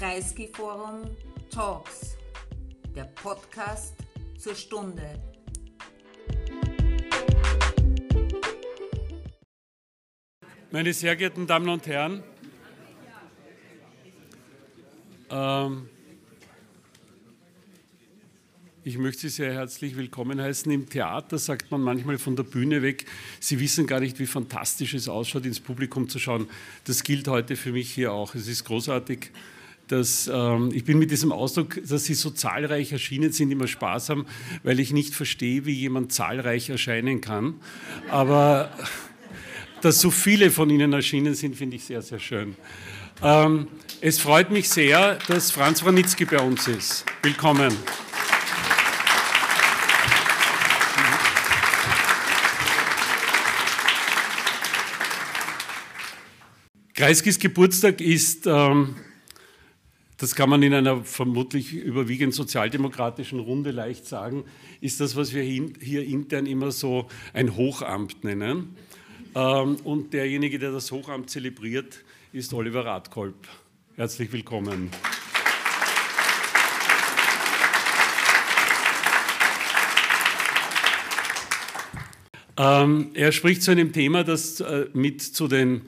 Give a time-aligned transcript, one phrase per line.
[0.00, 1.14] Kreisky Forum
[1.50, 2.16] Talks,
[2.96, 3.92] der Podcast
[4.38, 5.02] zur Stunde.
[10.70, 12.22] Meine sehr geehrten Damen und Herren,
[15.28, 15.90] ähm,
[18.82, 20.72] ich möchte Sie sehr herzlich willkommen heißen.
[20.72, 23.04] Im Theater sagt man manchmal von der Bühne weg,
[23.38, 26.48] Sie wissen gar nicht, wie fantastisch es ausschaut, ins Publikum zu schauen.
[26.84, 28.34] Das gilt heute für mich hier auch.
[28.34, 29.30] Es ist großartig.
[29.90, 34.24] Dass, ähm, ich bin mit diesem Ausdruck, dass Sie so zahlreich erschienen sind, immer sparsam,
[34.62, 37.54] weil ich nicht verstehe, wie jemand zahlreich erscheinen kann.
[38.08, 38.70] Aber
[39.80, 42.54] dass so viele von Ihnen erschienen sind, finde ich sehr, sehr schön.
[43.20, 43.66] Ähm,
[44.00, 47.04] es freut mich sehr, dass Franz Wranitzky bei uns ist.
[47.22, 47.72] Willkommen.
[56.94, 58.94] Kreiskis Geburtstag ist, ähm,
[60.20, 64.44] das kann man in einer vermutlich überwiegend sozialdemokratischen Runde leicht sagen,
[64.82, 68.76] ist das, was wir hier intern immer so ein Hochamt nennen.
[69.34, 72.04] Ähm, und derjenige, der das Hochamt zelebriert,
[72.34, 73.48] ist Oliver Radkolb.
[73.96, 74.90] Herzlich willkommen.
[82.58, 85.86] Ähm, er spricht zu einem Thema, das äh, mit zu den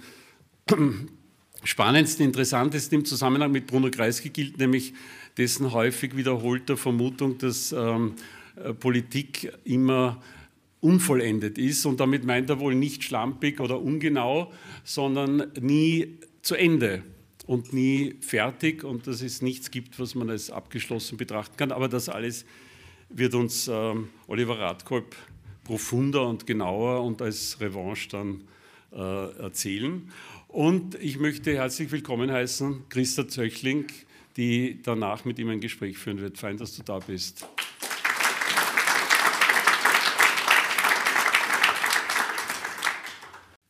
[1.65, 4.95] spannendsten, interessantesten im Zusammenhang mit Bruno Kreisky gilt, nämlich
[5.37, 8.15] dessen häufig wiederholter Vermutung, dass ähm,
[8.57, 10.23] äh, Politik immer
[10.81, 11.87] unvollendet ist.
[11.87, 14.53] Und damit meint er wohl nicht schlampig oder ungenau,
[14.85, 17.03] sondern nie zu Ende
[17.47, 21.73] und nie fertig und dass es nichts gibt, was man als abgeschlossen betrachten kann.
[21.73, 22.45] Aber das alles
[23.09, 25.15] wird uns ähm, Oliver Radkolb
[25.65, 28.45] profunder und genauer und als Revanche dann
[28.93, 30.11] äh, erzählen.
[30.53, 33.87] Und ich möchte herzlich willkommen heißen Christa Zöchling,
[34.37, 36.37] die danach mit ihm ein Gespräch führen wird.
[36.37, 37.47] Fein, dass du da bist.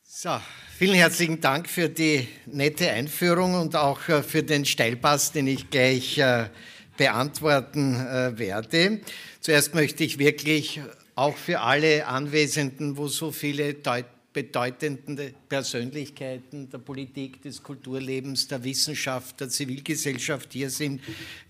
[0.05, 0.31] So,
[0.77, 5.71] vielen herzlichen Dank für die nette Einführung und auch äh, für den Steilpass, den ich
[5.71, 6.49] gleich äh,
[6.97, 9.03] beantworten äh, werde.
[9.39, 10.81] Zuerst möchte ich wirklich
[11.15, 18.65] auch für alle Anwesenden, wo so viele Deut bedeutende Persönlichkeiten der Politik, des Kulturlebens, der
[18.65, 21.01] Wissenschaft, der Zivilgesellschaft hier sind,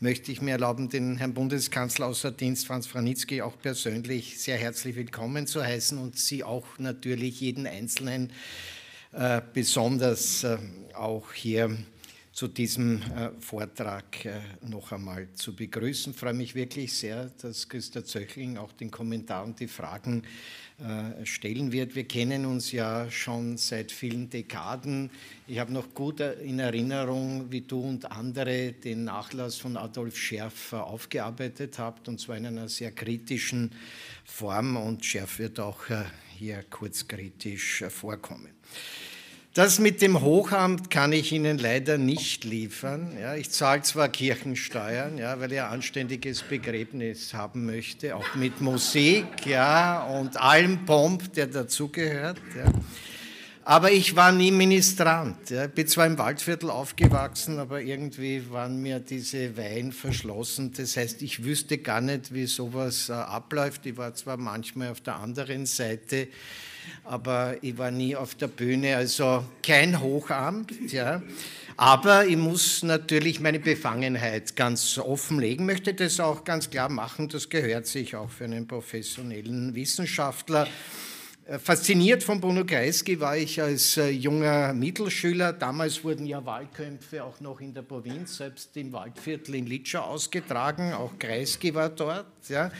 [0.00, 4.96] möchte ich mir erlauben, den Herrn Bundeskanzler außer Dienst Franz Franitzky auch persönlich sehr herzlich
[4.96, 8.32] willkommen zu heißen und Sie auch natürlich jeden Einzelnen
[9.12, 10.58] äh, besonders äh,
[10.94, 11.76] auch hier
[12.32, 16.14] zu diesem äh, Vortrag äh, noch einmal zu begrüßen.
[16.14, 20.22] Ich freue mich wirklich sehr, dass Christa Zöchling auch den Kommentar und die Fragen
[21.24, 21.94] stellen wird.
[21.94, 25.10] Wir kennen uns ja schon seit vielen Dekaden.
[25.46, 30.72] Ich habe noch gut in Erinnerung, wie du und andere den Nachlass von Adolf Scherf
[30.72, 33.70] aufgearbeitet habt, und zwar in einer sehr kritischen
[34.24, 34.76] Form.
[34.76, 36.04] Und Scherf wird auch äh,
[36.38, 38.48] hier kurz kritisch äh, vorkommen.
[39.54, 43.12] Das mit dem Hochamt kann ich Ihnen leider nicht liefern.
[43.20, 48.62] Ja, ich zahle zwar Kirchensteuern, ja, weil ich ein anständiges Begräbnis haben möchte, auch mit
[48.62, 52.38] Musik ja, und allem Pomp, der dazugehört.
[52.56, 52.64] Ja.
[53.62, 55.50] Aber ich war nie Ministrant.
[55.50, 55.66] Ja.
[55.66, 60.72] Ich bin zwar im Waldviertel aufgewachsen, aber irgendwie waren mir diese Weihen verschlossen.
[60.74, 63.84] Das heißt, ich wüsste gar nicht, wie sowas äh, abläuft.
[63.84, 66.28] Ich war zwar manchmal auf der anderen Seite
[67.04, 70.72] aber ich war nie auf der Bühne, also kein Hochamt.
[70.92, 71.22] Ja.
[71.76, 77.48] Aber ich muss natürlich meine Befangenheit ganz offenlegen, möchte das auch ganz klar machen, das
[77.48, 80.68] gehört sich auch für einen professionellen Wissenschaftler.
[81.44, 85.52] Äh, fasziniert von Bruno Kreisky war ich als äh, junger Mittelschüler.
[85.52, 90.92] Damals wurden ja Wahlkämpfe auch noch in der Provinz, selbst im Waldviertel in Litschau ausgetragen.
[90.92, 92.26] Auch Kreisky war dort.
[92.48, 92.70] Ja.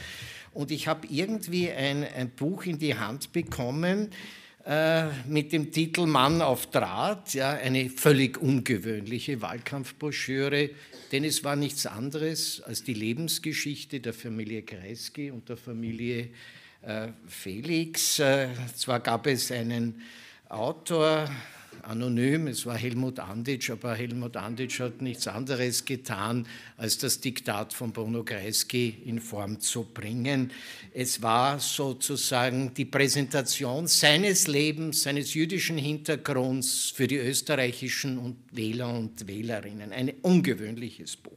[0.55, 4.11] Und ich habe irgendwie ein, ein, Buch in die Hand bekommen
[4.67, 10.71] äh, mit dem Titel Mann auf Draht, ja, eine völlig ungewöhnliche Wahlkampfbroschüre,
[11.11, 16.29] denn es war nichts anderes als die Lebensgeschichte der Familie Kreisky und der Familie
[16.83, 18.19] äh, Felix.
[18.19, 20.03] Äh, zwar gab es einen
[20.49, 21.31] Autor,
[21.83, 26.47] anonym, es war Helmut Anditsch, aber Helmut Anditsch hat nichts anderes getan,
[26.77, 30.51] als das Diktat von Bruno Kreisky in Form zu bringen.
[30.93, 39.27] Es war sozusagen die Präsentation seines Lebens, seines jüdischen Hintergrunds für die österreichischen Wähler und
[39.27, 39.93] Wählerinnen.
[39.93, 41.33] Ein ungewöhnliches Buch.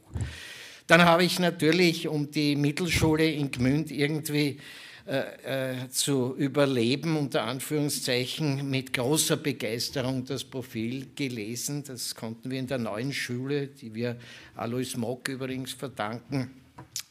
[0.86, 4.58] Dann habe ich natürlich um die Mittelschule in Gmünd irgendwie
[5.08, 11.84] äh, äh, zu überleben, unter Anführungszeichen, mit großer Begeisterung das Profil gelesen.
[11.86, 14.16] Das konnten wir in der neuen Schule, die wir
[14.56, 16.50] Alois Mock übrigens verdanken,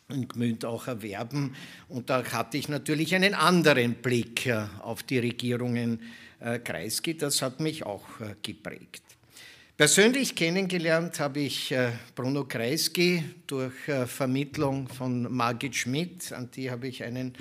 [0.10, 1.56] in Gmünd auch erwerben.
[1.88, 6.02] Und da hatte ich natürlich einen anderen Blick äh, auf die Regierungen
[6.42, 7.16] äh, Kreisky.
[7.16, 8.04] Das hat mich auch
[8.42, 9.04] geprägt.
[9.78, 11.74] Persönlich kennengelernt habe ich
[12.16, 13.74] Bruno Kreisky durch
[14.06, 16.32] Vermittlung von Margit Schmidt.
[16.32, 17.34] An die habe ich einen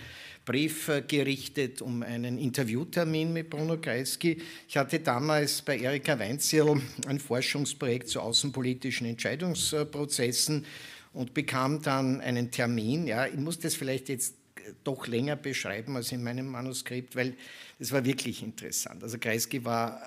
[0.44, 4.41] Brief äh, gerichtet um einen Interviewtermin mit Bruno Kreisky.
[4.69, 10.67] Ich hatte damals bei Erika Weinzierl ein Forschungsprojekt zu außenpolitischen Entscheidungsprozessen
[11.12, 13.06] und bekam dann einen Termin.
[13.06, 14.35] Ja, ich muss das vielleicht jetzt
[14.82, 17.35] doch länger beschreiben als in meinem Manuskript, weil
[17.79, 19.02] es war wirklich interessant.
[19.02, 20.00] Also Kreisky war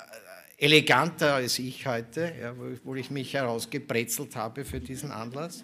[0.57, 5.63] eleganter als ich heute, ja, wo ich mich herausgebrezelt habe für diesen Anlass.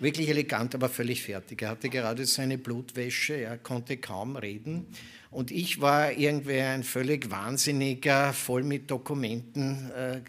[0.00, 1.62] Wirklich elegant, aber völlig fertig.
[1.62, 4.86] Er hatte gerade seine Blutwäsche, er konnte kaum reden.
[5.30, 10.20] Und ich war irgendwie ein völlig wahnsinniger, voll mit Dokumenten, äh, äh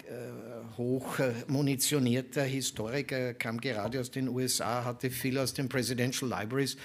[0.76, 6.30] hoch äh, munitionierter Historiker, er kam gerade aus den USA, hatte viel aus den Presidential
[6.30, 6.76] Libraries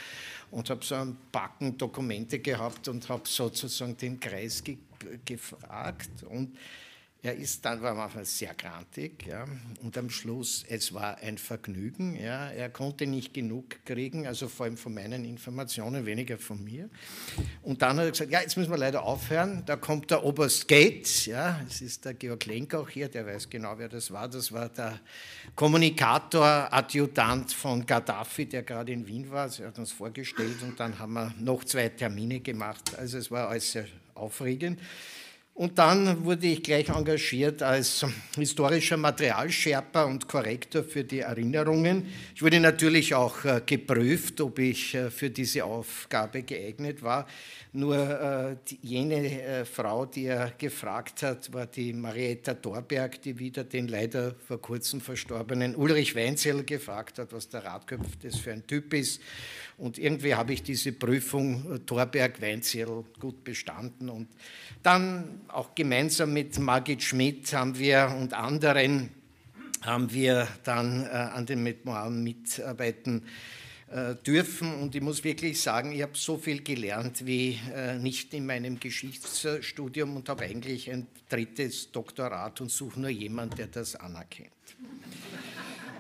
[0.52, 4.78] und habe so ein Backen Dokumente gehabt und habe sozusagen den Kreis ge
[5.26, 6.58] gefragt und
[7.24, 9.46] er ist dann war manchmal sehr grantig, ja,
[9.82, 14.66] und am Schluss, es war ein Vergnügen, ja, er konnte nicht genug kriegen, also vor
[14.66, 16.90] allem von meinen Informationen, weniger von mir.
[17.64, 20.68] Und dann hat er gesagt, ja, jetzt müssen wir leider aufhören, da kommt der Oberst
[20.68, 24.30] Gates, ja, es ist der Georg Lenk auch hier, der weiß genau, wer das war,
[24.30, 25.00] das war der
[25.56, 30.98] Kommunikator, Adjutant von Gaddafi, der gerade in Wien war, er hat uns vorgestellt und dann
[31.00, 34.80] haben wir noch zwei Termine gemacht, also es war alles sehr aufregend.
[35.58, 38.06] Und dann wurde ich gleich engagiert als
[38.36, 42.06] historischer Materialschärper und Korrektor für die Erinnerungen.
[42.36, 47.26] Ich wurde natürlich auch äh, geprüft, ob ich äh, für diese Aufgabe geeignet war.
[47.74, 53.88] Nur äh, jene Frau, die er gefragt hat, war die Marietta Dorberg, die wieder den
[53.88, 58.94] leider vor kurzem verstorbenen Ulrich Weinzel gefragt hat, was der Radköpf das für ein Typ
[58.94, 59.22] ist.
[59.78, 64.10] Und irgendwie habe ich diese Prüfung äh, Thorberg-Weinzel gut bestanden.
[64.10, 64.28] Und
[64.82, 69.12] dann auch gemeinsam mit Margit Schmidt haben wir und anderen
[69.82, 73.24] haben wir dann äh, an den Memoiren mitarbeiten
[73.92, 74.74] äh, dürfen.
[74.74, 78.80] Und ich muss wirklich sagen, ich habe so viel gelernt wie äh, nicht in meinem
[78.80, 84.52] Geschichtsstudium und habe eigentlich ein drittes Doktorat und suche nur jemanden, der das anerkennt.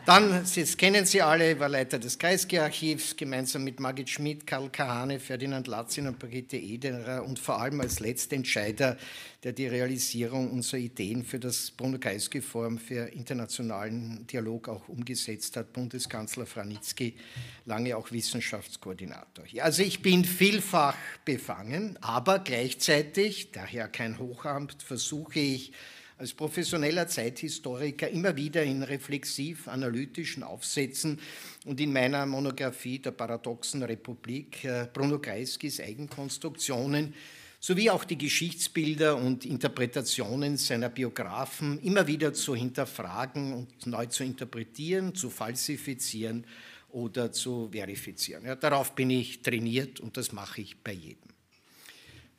[0.07, 5.19] Dann, jetzt kennen Sie alle, war Leiter des Kreisky-Archivs, gemeinsam mit Margit Schmidt, Karl Kahane,
[5.19, 8.95] Ferdinand Latzin und Brigitte Ederer und vor allem als Letztentscheider,
[9.43, 16.45] der die Realisierung unserer Ideen für das Bruno-Kreisky-Forum für internationalen Dialog auch umgesetzt hat, Bundeskanzler
[16.45, 17.17] Franitzky,
[17.65, 19.43] lange auch Wissenschaftskoordinator.
[19.59, 20.95] Also ich bin vielfach
[21.25, 25.73] befangen, aber gleichzeitig, daher kein Hochamt, versuche ich,
[26.17, 31.19] als professioneller Zeithistoriker immer wieder in reflexiv-analytischen Aufsätzen
[31.65, 37.13] und in meiner Monographie der paradoxen Republik äh, Bruno Kreiskys Eigenkonstruktionen
[37.59, 44.23] sowie auch die Geschichtsbilder und Interpretationen seiner Biografen immer wieder zu hinterfragen und neu zu
[44.23, 46.45] interpretieren, zu falsifizieren
[46.89, 48.45] oder zu verifizieren.
[48.45, 51.26] Ja, darauf bin ich trainiert und das mache ich bei jedem.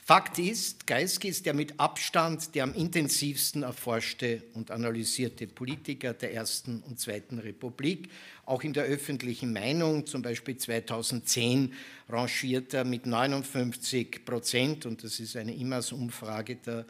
[0.08, 6.32] Fakt ist, Kreisky ist der mit Abstand der am intensivsten erforschte und analysierte Politiker der
[6.32, 8.09] Ersten und Zweiten Republik.
[8.47, 11.75] Auch in der öffentlichen Meinung, zum Beispiel 2010,
[12.09, 16.87] rangiert er mit 59 Prozent, und das ist eine Immers-Umfrage der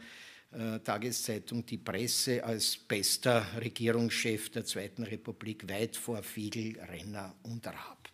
[0.53, 7.67] äh, Tageszeitung Die Presse, als bester Regierungschef der Zweiten Republik, weit vor Fiegel, Renner und
[7.67, 8.09] Raab.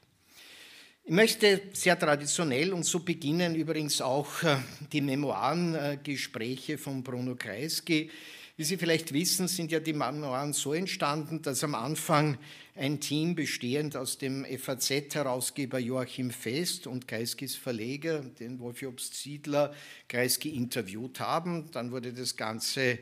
[1.07, 4.57] Ich möchte sehr traditionell und so beginnen übrigens auch äh,
[4.91, 8.09] die Memoirengespräche von Bruno Kreisky.
[8.57, 12.39] Wie Sie vielleicht wissen, sind ja die Memoiren so entstanden, dass am Anfang
[12.75, 19.75] ein Team bestehend aus dem FAZ-Herausgeber Joachim Fest und Kreiskys Verleger, den Wolf Jobst Siedler,
[20.07, 21.69] Kreisky interviewt haben.
[21.69, 22.97] Dann wurde das Ganze äh,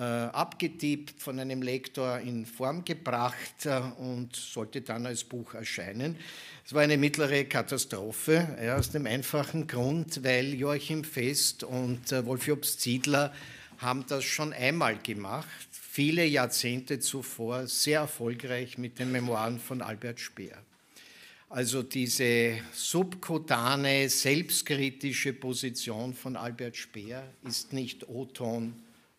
[0.00, 6.16] abgetippt, von einem Lektor in Form gebracht äh, und sollte dann als Buch erscheinen.
[6.66, 12.24] Es war eine mittlere Katastrophe, ja, aus dem einfachen Grund, weil Joachim Fest und äh,
[12.24, 13.32] Wolf-Jobst Ziedler
[13.78, 20.20] haben das schon einmal gemacht, viele Jahrzehnte zuvor, sehr erfolgreich mit den Memoiren von Albert
[20.20, 20.58] Speer.
[21.50, 28.74] Also diese subkutane, selbstkritische Position von Albert Speer ist nicht O-Ton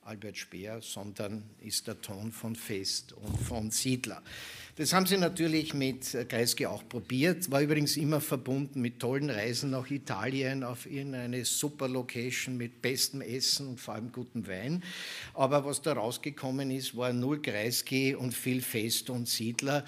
[0.06, 4.22] Albert Speer, sondern ist der Ton von Fest und von Siedler.
[4.76, 9.72] Das haben sie natürlich mit Kreisky auch probiert, war übrigens immer verbunden mit tollen Reisen
[9.72, 14.84] nach Italien auf irgendeine super Location mit bestem Essen und vor allem gutem Wein.
[15.34, 19.86] Aber was da rausgekommen ist, war null Kreisky und viel Fest und Siedler.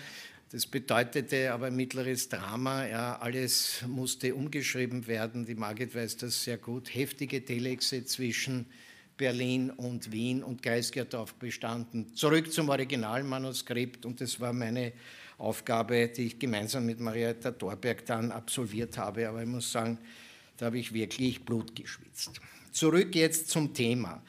[0.51, 2.88] Das bedeutete aber mittleres Drama.
[2.88, 5.45] Ja, alles musste umgeschrieben werden.
[5.45, 6.95] Die Margit weiß das sehr gut.
[6.95, 8.65] Heftige Telexe zwischen
[9.17, 12.15] Berlin und Wien und darauf bestanden.
[12.15, 14.93] Zurück zum Originalmanuskript und das war meine
[15.38, 19.27] Aufgabe, die ich gemeinsam mit Marietta Thorberg dann absolviert habe.
[19.27, 19.97] Aber ich muss sagen,
[20.57, 22.39] da habe ich wirklich Blut geschwitzt.
[22.71, 24.21] Zurück jetzt zum Thema.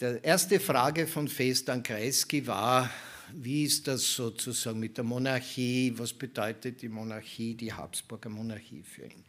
[0.00, 2.90] Die erste Frage von Fest an Kreisky war,
[3.34, 5.92] wie ist das sozusagen mit der Monarchie?
[5.96, 9.24] Was bedeutet die Monarchie, die Habsburger Monarchie für ihn?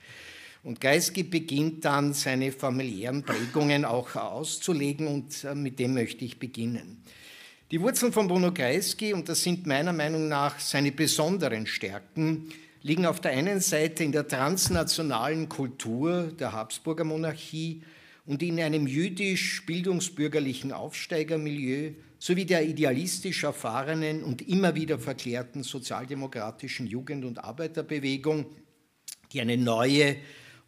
[0.63, 6.37] Und Kreisky beginnt dann seine familiären Prägungen auch auszulegen und äh, mit dem möchte ich
[6.37, 7.03] beginnen.
[7.71, 12.49] Die Wurzeln von Bruno Kreisky, und das sind meiner Meinung nach seine besonderen Stärken,
[12.83, 17.81] liegen auf der einen Seite in der transnationalen Kultur der Habsburger Monarchie
[18.25, 27.25] und in einem jüdisch-bildungsbürgerlichen Aufsteigermilieu sowie der idealistisch erfahrenen und immer wieder verklärten sozialdemokratischen Jugend-
[27.25, 28.45] und Arbeiterbewegung,
[29.31, 30.17] die eine neue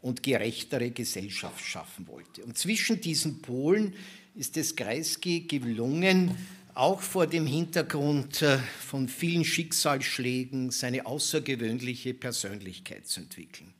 [0.03, 2.43] und gerechtere Gesellschaft schaffen wollte.
[2.43, 3.93] Und zwischen diesen Polen
[4.35, 6.37] ist es Kreisky gelungen,
[6.75, 13.73] auch vor dem Hintergrund äh, von vielen Schicksalsschlägen seine außergewöhnliche Persönlichkeit zu entwickeln.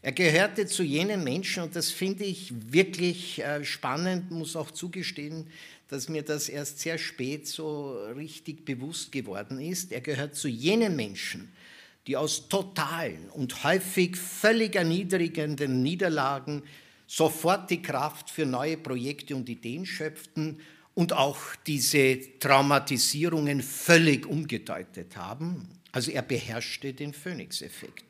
[0.00, 5.46] Er gehörte zu jenen Menschen, und das finde ich wirklich äh, spannend, muss auch zugestehen,
[5.88, 9.92] dass mir das erst sehr spät so richtig bewusst geworden ist.
[9.92, 11.52] Er gehört zu jenen Menschen,
[12.06, 16.62] die aus totalen und häufig völlig erniedrigenden Niederlagen
[17.06, 20.60] sofort die Kraft für neue Projekte und Ideen schöpften
[20.94, 25.68] und auch diese Traumatisierungen völlig umgedeutet haben.
[25.92, 28.04] Also er beherrschte den Phoenix-Effekt.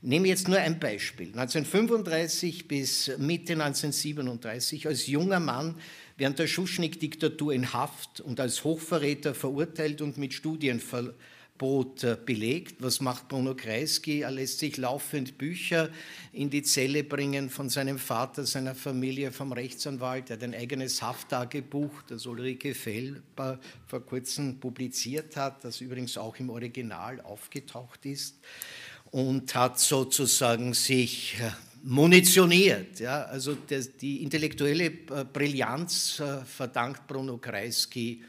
[0.00, 1.26] Ich nehme jetzt nur ein Beispiel.
[1.28, 5.74] 1935 bis Mitte 1937 als junger Mann
[6.16, 11.14] während der Schuschnigg-Diktatur in Haft und als Hochverräter verurteilt und mit Studien ver
[11.58, 12.76] Brot äh, belegt.
[12.80, 14.20] Was macht Bruno Kreisky?
[14.20, 15.90] Er lässt sich laufend Bücher
[16.32, 20.30] in die Zelle bringen von seinem Vater, seiner Familie, vom Rechtsanwalt.
[20.30, 26.36] Er hat ein eigenes Hafttagebuch, das Ulrike Felber vor kurzem publiziert hat, das übrigens auch
[26.36, 28.38] im Original aufgetaucht ist
[29.10, 31.50] und hat sozusagen sich äh,
[31.82, 33.00] munitioniert.
[33.00, 33.24] Ja?
[33.24, 33.56] Also
[34.00, 38.22] die intellektuelle äh, Brillanz verdankt Bruno Kreisky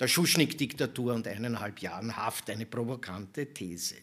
[0.00, 3.96] der Schuschnigg-Diktatur und eineinhalb Jahren Haft, eine provokante These.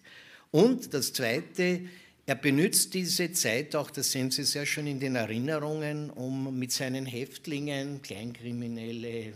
[0.52, 1.82] Und das Zweite,
[2.25, 6.72] er benutzt diese Zeit auch, das sehen Sie sehr schön in den Erinnerungen, um mit
[6.72, 9.34] seinen Häftlingen, Kleinkriminelle,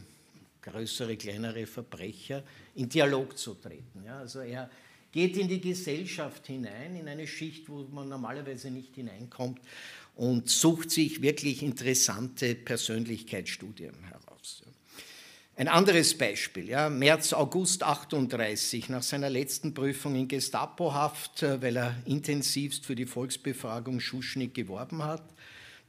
[0.61, 2.43] größere, kleinere Verbrecher,
[2.75, 4.03] in Dialog zu treten.
[4.05, 4.69] Ja, also er
[5.11, 9.59] geht in die Gesellschaft hinein, in eine Schicht, wo man normalerweise nicht hineinkommt
[10.15, 14.63] und sucht sich wirklich interessante Persönlichkeitsstudien heraus.
[15.59, 21.75] Ein anderes Beispiel, ja, März, August 38, nach seiner letzten Prüfung in Gestapohaft, äh, weil
[21.75, 25.21] er intensivst für die Volksbefragung Schuschnigg geworben hat,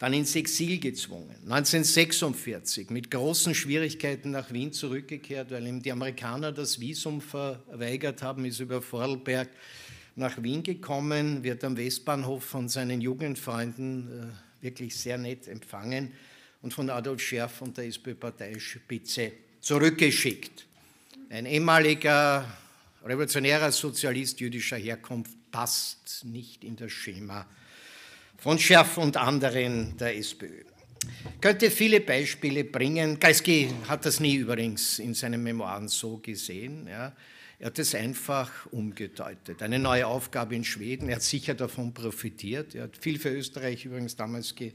[0.00, 1.36] dann ins Exil gezwungen.
[1.44, 8.44] 1946 mit großen Schwierigkeiten nach Wien zurückgekehrt, weil ihm die Amerikaner das Visum verweigert haben,
[8.46, 9.50] ist über Vorarlberg
[10.16, 16.10] nach Wien gekommen, wird am Westbahnhof von seinen Jugendfreunden äh, wirklich sehr nett empfangen
[16.60, 20.66] und von Adolf Scherf und der SPÖ-Parteispitze zurückgeschickt.
[21.28, 22.44] Ein ehemaliger
[23.04, 27.46] revolutionärer Sozialist jüdischer Herkunft passt nicht in das Schema
[28.38, 30.62] von Scherf und anderen der SPÖ.
[31.34, 33.18] Ich könnte viele Beispiele bringen.
[33.18, 36.86] Kreisky hat das nie übrigens in seinen Memoiren so gesehen.
[36.86, 37.14] Ja.
[37.58, 39.62] Er hat es einfach umgedeutet.
[39.62, 41.08] Eine neue Aufgabe in Schweden.
[41.08, 42.74] Er hat sicher davon profitiert.
[42.74, 44.72] Er hat viel für Österreich übrigens damals äh,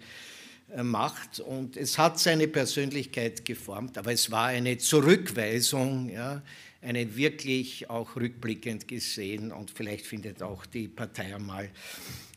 [0.83, 1.39] macht.
[1.39, 6.41] Und es hat seine Persönlichkeit geformt, aber es war eine Zurückweisung, ja,
[6.81, 11.69] eine wirklich auch rückblickend gesehen und vielleicht findet auch die Partei einmal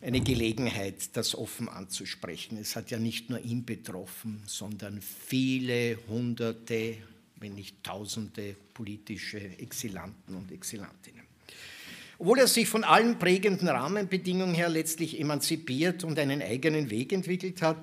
[0.00, 2.56] eine Gelegenheit, das offen anzusprechen.
[2.56, 6.97] Es hat ja nicht nur ihn betroffen, sondern viele hunderte,
[7.37, 11.28] wenn nicht tausende politische Exilanten und Exilantinnen.
[12.18, 17.62] Obwohl er sich von allen prägenden Rahmenbedingungen her letztlich emanzipiert und einen eigenen Weg entwickelt
[17.62, 17.78] hat,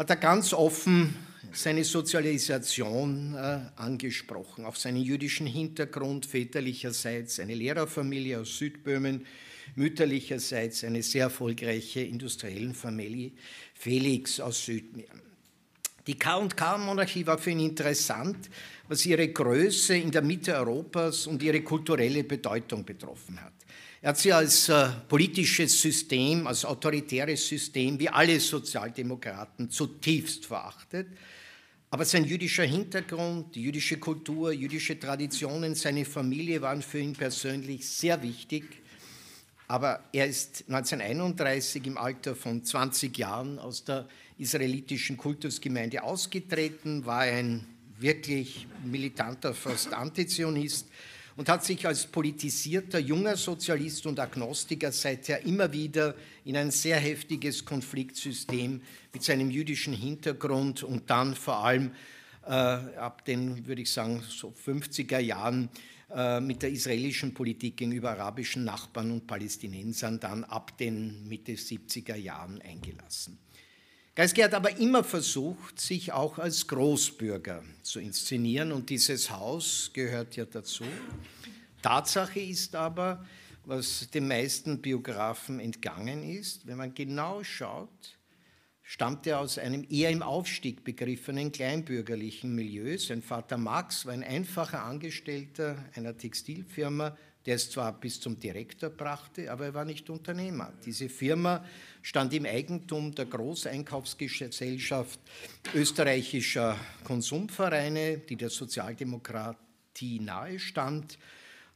[0.00, 1.14] hat er ganz offen
[1.52, 9.26] seine Sozialisation äh, angesprochen, auf seinen jüdischen Hintergrund väterlicherseits, eine Lehrerfamilie aus Südböhmen,
[9.74, 13.32] mütterlicherseits eine sehr erfolgreiche industrielle Familie,
[13.74, 15.20] Felix aus Südmähren.
[16.06, 18.48] Die K&K-Monarchie war für ihn interessant,
[18.88, 23.52] was ihre Größe in der Mitte Europas und ihre kulturelle Bedeutung betroffen hat.
[24.02, 31.06] Er hat sie als äh, politisches System, als autoritäres System, wie alle Sozialdemokraten, zutiefst verachtet.
[31.90, 37.86] Aber sein jüdischer Hintergrund, die jüdische Kultur, jüdische Traditionen, seine Familie waren für ihn persönlich
[37.86, 38.64] sehr wichtig.
[39.68, 47.20] Aber er ist 1931 im Alter von 20 Jahren aus der israelitischen Kultusgemeinde ausgetreten, war
[47.20, 47.66] ein
[47.98, 50.86] wirklich militanter, fast Antizionist
[51.40, 56.98] und hat sich als politisierter junger Sozialist und Agnostiker seither immer wieder in ein sehr
[56.98, 61.92] heftiges Konfliktsystem mit seinem jüdischen Hintergrund und dann vor allem
[62.44, 65.70] äh, ab den, würde ich sagen, so 50er Jahren
[66.14, 72.16] äh, mit der israelischen Politik gegenüber arabischen Nachbarn und Palästinensern dann ab den Mitte 70er
[72.16, 73.38] Jahren eingelassen.
[74.20, 80.36] Geisky hat aber immer versucht, sich auch als Großbürger zu inszenieren und dieses Haus gehört
[80.36, 80.84] ja dazu.
[81.80, 83.24] Tatsache ist aber,
[83.64, 88.18] was den meisten Biografen entgangen ist, wenn man genau schaut,
[88.82, 92.98] stammt er aus einem eher im Aufstieg begriffenen kleinbürgerlichen Milieu.
[92.98, 97.16] Sein Vater Max war ein einfacher Angestellter einer Textilfirma,
[97.46, 100.72] der es zwar bis zum Direktor brachte, aber er war nicht Unternehmer.
[100.84, 101.64] Diese Firma
[102.02, 105.18] stand im Eigentum der Großeinkaufsgesellschaft
[105.74, 111.18] österreichischer Konsumvereine, die der Sozialdemokratie nahestand,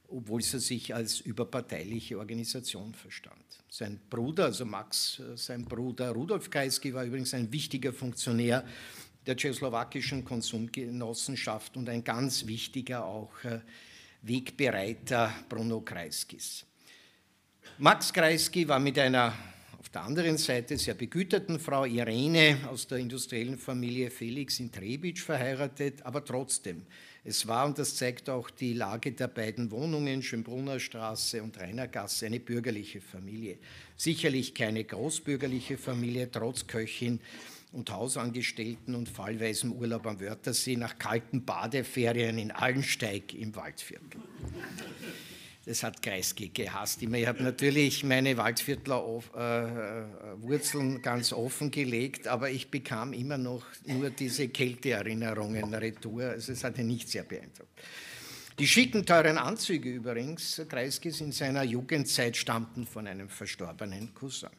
[0.08, 3.42] obwohl sie sich als überparteiliche Organisation verstand.
[3.70, 8.64] Sein Bruder, also Max, sein Bruder Rudolf Kreisky, war übrigens ein wichtiger Funktionär
[9.26, 13.60] der tschechoslowakischen Konsumgenossenschaft und ein ganz wichtiger auch äh,
[14.26, 16.64] Wegbereiter Bruno Kreiskis.
[17.76, 19.34] Max Kreisky war mit einer
[19.78, 25.20] auf der anderen Seite sehr begüterten Frau Irene aus der industriellen Familie Felix in Trebitsch
[25.20, 26.86] verheiratet, aber trotzdem,
[27.22, 32.24] es war, und das zeigt auch die Lage der beiden Wohnungen, Schönbrunner Straße und Rainergasse,
[32.24, 33.58] eine bürgerliche Familie.
[33.94, 37.20] Sicherlich keine großbürgerliche Familie, trotz Köchin
[37.74, 44.20] und Hausangestellten und fallweisem Urlaub am Wörthersee nach kalten Badeferien in Allensteig im Waldviertel.
[45.66, 47.02] Das hat Kreisky gehasst.
[47.02, 50.04] Ich habe natürlich meine Waldviertler äh, äh,
[50.42, 56.24] Wurzeln ganz offen gelegt, aber ich bekam immer noch nur diese Kälteerinnerungen retour.
[56.24, 57.80] Also es hat ihn nicht sehr beeindruckt.
[58.58, 64.50] Die schicken, teuren Anzüge übrigens, Kreiskys in seiner Jugendzeit stammten von einem verstorbenen Cousin.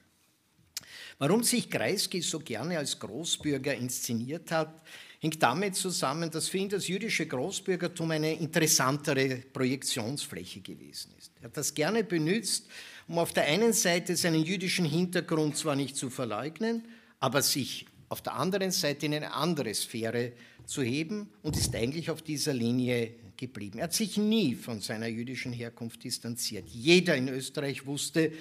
[1.17, 4.81] Warum sich Kreisky so gerne als Großbürger inszeniert hat,
[5.19, 11.31] hängt damit zusammen, dass für ihn das jüdische Großbürgertum eine interessantere Projektionsfläche gewesen ist.
[11.39, 12.67] Er hat das gerne benutzt,
[13.07, 16.83] um auf der einen Seite seinen jüdischen Hintergrund zwar nicht zu verleugnen,
[17.19, 20.33] aber sich auf der anderen Seite in eine andere Sphäre
[20.65, 23.79] zu heben und ist eigentlich auf dieser Linie geblieben.
[23.79, 26.67] Er hat sich nie von seiner jüdischen Herkunft distanziert.
[26.69, 28.31] Jeder in Österreich wusste,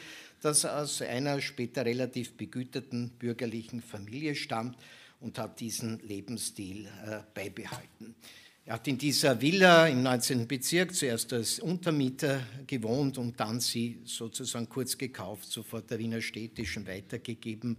[0.44, 4.76] dass er aus einer später relativ begüterten bürgerlichen Familie stammt
[5.20, 8.14] und hat diesen Lebensstil äh, beibehalten.
[8.66, 10.48] Er hat in dieser Villa im 19.
[10.48, 16.86] Bezirk zuerst als Untermieter gewohnt und dann sie sozusagen kurz gekauft, sofort der Wiener Städtischen
[16.86, 17.76] weitergegeben,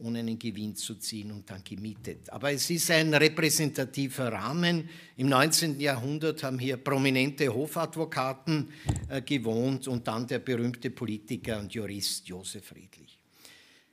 [0.00, 2.30] ohne einen Gewinn zu ziehen und dann gemietet.
[2.32, 4.88] Aber es ist ein repräsentativer Rahmen.
[5.16, 5.78] Im 19.
[5.80, 8.70] Jahrhundert haben hier prominente Hofadvokaten
[9.08, 13.20] äh, gewohnt und dann der berühmte Politiker und Jurist Josef Friedrich.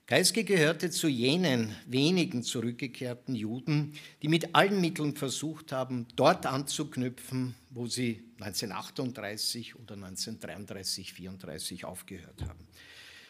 [0.07, 3.91] Kreisky gehörte zu jenen wenigen zurückgekehrten Juden,
[4.21, 12.41] die mit allen Mitteln versucht haben, dort anzuknüpfen, wo sie 1938 oder 1933, 1934 aufgehört
[12.43, 12.65] haben.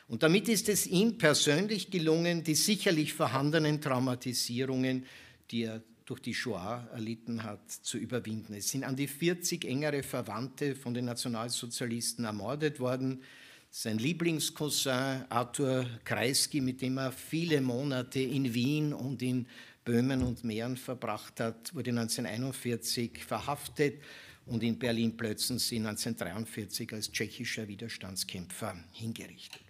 [0.08, 5.06] Und damit ist es ihm persönlich gelungen, die sicherlich vorhandenen Traumatisierungen,
[5.52, 8.54] die er durch die Shoah erlitten hat, zu überwinden.
[8.54, 13.22] Es sind an die 40 engere Verwandte von den Nationalsozialisten ermordet worden
[13.70, 19.46] sein Lieblingscousin Arthur Kreisky, mit dem er viele Monate in Wien und in
[19.84, 24.02] Böhmen und Mähren verbracht hat, wurde 1941 verhaftet
[24.46, 29.67] und in Berlin-Plötzensee 1943 als tschechischer Widerstandskämpfer hingerichtet.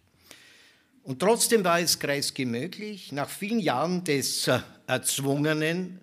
[1.08, 6.02] Und trotzdem war es Kreisky möglich, nach vielen Jahren des äh, erzwungenen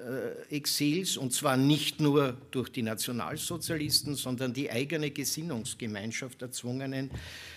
[0.00, 7.10] äh, Exils, und zwar nicht nur durch die Nationalsozialisten, sondern die eigene Gesinnungsgemeinschaft erzwungenen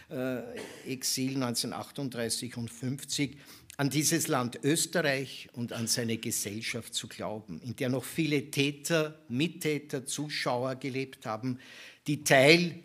[0.09, 0.39] äh,
[0.85, 3.37] Exil 1938 und 50,
[3.77, 9.17] an dieses Land Österreich und an seine Gesellschaft zu glauben, in der noch viele Täter,
[9.29, 11.59] Mittäter, Zuschauer gelebt haben,
[12.07, 12.83] die Teil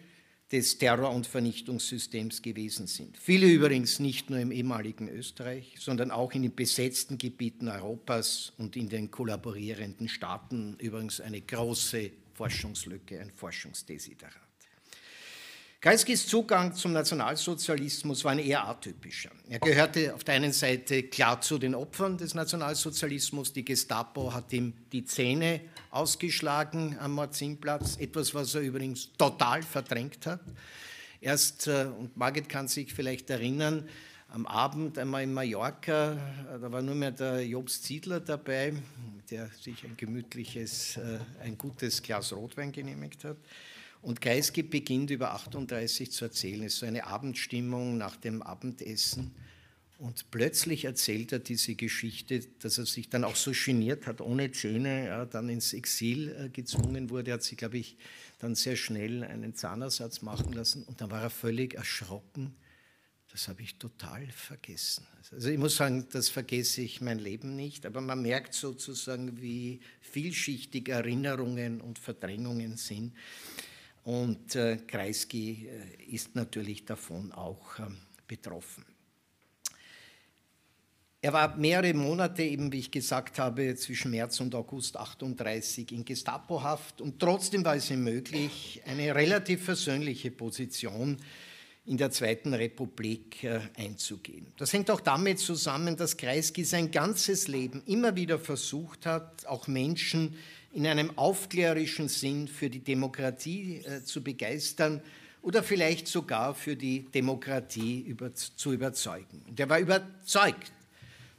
[0.55, 3.19] des Terror- und Vernichtungssystems gewesen sind.
[3.19, 8.77] Viele übrigens nicht nur im ehemaligen Österreich, sondern auch in den besetzten Gebieten Europas und
[8.77, 10.77] in den kollaborierenden Staaten.
[10.79, 14.33] Übrigens eine große Forschungslücke, ein Forschungsdesiderat.
[15.81, 19.33] Kreiskys Zugang zum Nationalsozialismus war ein eher atypischer.
[19.49, 23.53] Er gehörte auf der einen Seite klar zu den Opfern des Nationalsozialismus.
[23.53, 25.61] Die Gestapo hat ihm die Zähne
[25.95, 30.41] ausgeschlagen am Marzinplatz, etwas, was er übrigens total verdrängt hat.
[31.21, 33.89] Erst, äh, und Margit kann sich vielleicht erinnern,
[34.29, 36.19] am Abend einmal in Mallorca,
[36.61, 38.75] da war nur mehr der Jobst Ziedler dabei,
[39.31, 43.37] der sich ein gemütliches, äh, ein gutes Glas Rotwein genehmigt hat.
[44.03, 46.65] Und Kreisky beginnt über 38 zu erzählen.
[46.65, 49.35] Es ist so eine Abendstimmung nach dem Abendessen.
[49.99, 54.51] Und plötzlich erzählt er diese Geschichte, dass er sich dann auch so geniert hat, ohne
[54.51, 57.31] Zähne, ja, dann ins Exil äh, gezwungen wurde.
[57.31, 57.97] Er hat sich, glaube ich,
[58.41, 60.83] dann sehr schnell einen Zahnersatz machen lassen.
[60.83, 62.55] Und dann war er völlig erschrocken.
[63.31, 65.07] Das habe ich total vergessen.
[65.33, 69.81] Also ich muss sagen, das vergesse ich mein Leben nicht, aber man merkt sozusagen, wie
[70.01, 73.13] vielschichtig Erinnerungen und Verdrängungen sind.
[74.05, 77.87] Und äh, Kreisky äh, ist natürlich davon auch äh,
[78.29, 78.85] betroffen.
[81.25, 86.05] Er war mehrere Monate, eben wie ich gesagt habe, zwischen März und August 38 in
[86.05, 91.17] Gestapohaft und trotzdem war es ihm möglich, eine relativ versöhnliche Position
[91.87, 94.49] in der Zweiten Republik äh, einzugehen.
[94.59, 99.67] Das hängt auch damit zusammen, dass Kreisky sein ganzes Leben immer wieder versucht hat, auch
[99.67, 100.37] Menschen
[100.75, 105.01] in einem aufklärischen Sinn für die Demokratie äh, zu begeistern
[105.41, 109.43] oder vielleicht sogar für die Demokratie zu überzeugen.
[109.49, 110.71] Und er war überzeugt,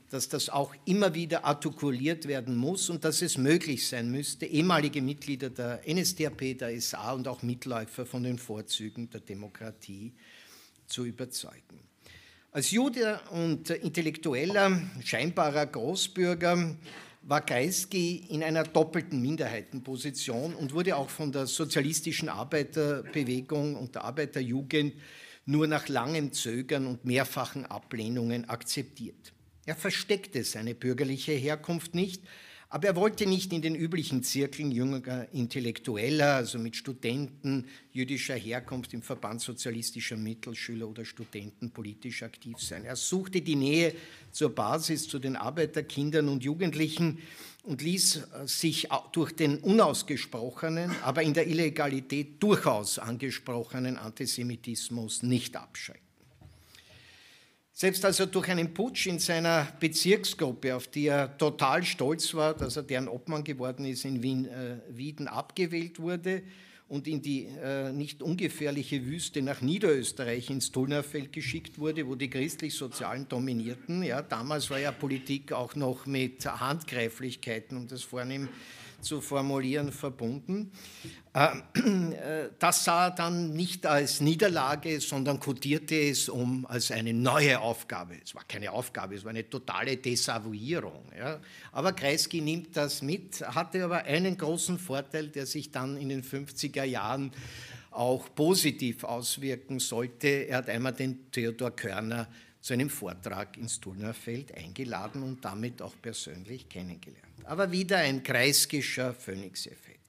[0.09, 5.01] dass das auch immer wieder artikuliert werden muss und dass es möglich sein müsste, ehemalige
[5.01, 10.13] Mitglieder der NSDAP, der SA und auch Mitläufer von den Vorzügen der Demokratie
[10.87, 11.79] zu überzeugen.
[12.51, 16.77] Als Jude und intellektueller, scheinbarer Großbürger
[17.23, 24.05] war Kreisky in einer doppelten Minderheitenposition und wurde auch von der sozialistischen Arbeiterbewegung und der
[24.05, 24.93] Arbeiterjugend
[25.45, 29.33] nur nach langem Zögern und mehrfachen Ablehnungen akzeptiert.
[29.65, 32.21] Er versteckte seine bürgerliche Herkunft nicht,
[32.69, 38.93] aber er wollte nicht in den üblichen Zirkeln junger Intellektueller, also mit Studenten jüdischer Herkunft
[38.93, 42.83] im Verband sozialistischer Mittelschüler oder Studenten politisch aktiv sein.
[42.83, 43.95] Er suchte die Nähe
[44.31, 47.19] zur Basis, zu den Arbeiterkindern und Jugendlichen
[47.63, 55.55] und ließ äh, sich durch den unausgesprochenen, aber in der Illegalität durchaus angesprochenen Antisemitismus nicht
[55.55, 56.04] abschrecken.
[57.77, 62.53] Selbst als er durch einen Putsch in seiner Bezirksgruppe, auf die er total stolz war,
[62.53, 66.41] dass er deren Obmann geworden ist, in Wien, äh, Wieden abgewählt wurde
[66.87, 72.29] und in die äh, nicht ungefährliche Wüste nach Niederösterreich ins Tullnerfeld geschickt wurde, wo die
[72.29, 74.03] christlich-sozialen dominierten.
[74.03, 78.47] Ja, damals war ja Politik auch noch mit Handgreiflichkeiten, um das vornehm
[79.05, 80.71] zu formulieren, verbunden.
[81.33, 87.13] Ähm, äh, das sah er dann nicht als Niederlage, sondern kodierte es um als eine
[87.13, 88.15] neue Aufgabe.
[88.23, 91.05] Es war keine Aufgabe, es war eine totale Desavouierung.
[91.17, 91.39] Ja.
[91.71, 96.23] Aber Kreisky nimmt das mit, hatte aber einen großen Vorteil, der sich dann in den
[96.23, 97.31] 50er Jahren
[97.91, 100.27] auch positiv auswirken sollte.
[100.27, 102.27] Er hat einmal den Theodor Körner
[102.59, 107.24] zu einem Vortrag ins Turnerfeld eingeladen und damit auch persönlich kennengelernt.
[107.47, 109.99] Aber wieder ein kreisgischer Phoenix-Effekt.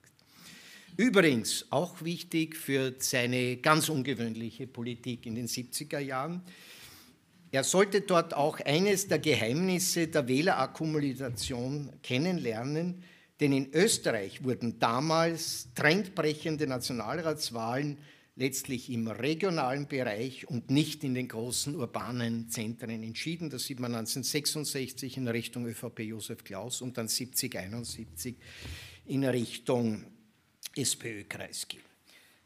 [0.97, 6.41] Übrigens auch wichtig für seine ganz ungewöhnliche Politik in den 70er Jahren.
[7.51, 13.03] Er sollte dort auch eines der Geheimnisse der Wählerakkumulation kennenlernen,
[13.41, 17.99] denn in Österreich wurden damals trendbrechende Nationalratswahlen
[18.37, 23.49] letztlich im regionalen Bereich und nicht in den großen urbanen Zentren entschieden.
[23.49, 28.37] Das sieht man 1966 in Richtung ÖVP Josef Klaus und dann 70, 71
[29.07, 30.05] in Richtung
[30.77, 31.79] SPÖ Kreisky.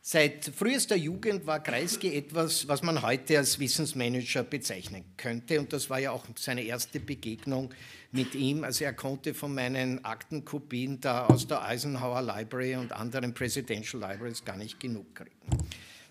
[0.03, 5.61] Seit frühester Jugend war Kreisky etwas, was man heute als Wissensmanager bezeichnen könnte.
[5.61, 7.75] Und das war ja auch seine erste Begegnung
[8.11, 8.65] mit ihm.
[8.65, 14.43] Also er konnte von meinen Aktenkopien da aus der Eisenhower Library und anderen Presidential Libraries
[14.43, 15.31] gar nicht genug kriegen.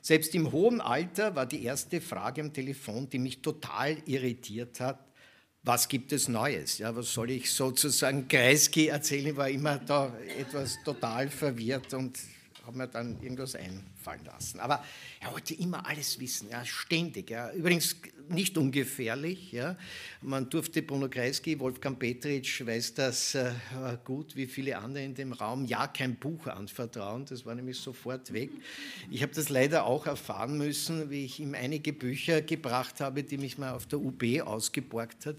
[0.01, 5.05] Selbst im hohen Alter war die erste Frage am Telefon, die mich total irritiert hat,
[5.63, 6.77] was gibt es Neues?
[6.77, 9.27] Ja, was soll ich sozusagen Kreisky erzählen?
[9.27, 12.17] Ich war immer da etwas total verwirrt und
[12.65, 14.59] habe mir dann irgendwas einfallen lassen.
[14.61, 14.83] Aber
[15.19, 17.29] er wollte immer alles wissen, ja, ständig.
[17.29, 17.51] Ja.
[17.51, 17.97] Übrigens
[18.29, 19.51] nicht ungefährlich.
[19.51, 19.75] Ja.
[20.21, 23.51] Man durfte Bruno Kreisky, Wolfgang Petritsch weiß das äh,
[24.03, 27.25] gut, wie viele andere in dem Raum, ja kein Buch anvertrauen.
[27.25, 28.49] Das war nämlich sofort weg.
[29.09, 33.37] Ich habe das leider auch erfahren müssen, wie ich ihm einige Bücher gebracht habe, die
[33.37, 35.35] mich mal auf der UB ausgeborgt hat,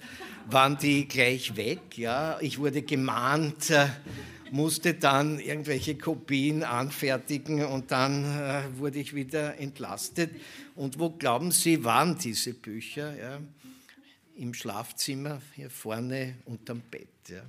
[0.48, 1.96] waren die gleich weg.
[1.96, 2.38] Ja.
[2.40, 3.70] Ich wurde gemahnt.
[3.70, 3.88] Äh,
[4.53, 10.31] musste dann irgendwelche Kopien anfertigen und dann äh, wurde ich wieder entlastet.
[10.77, 13.17] Und wo glauben Sie, waren diese Bücher?
[13.17, 13.39] Ja?
[14.37, 17.09] Im Schlafzimmer, hier vorne unterm Bett.
[17.29, 17.43] Ja.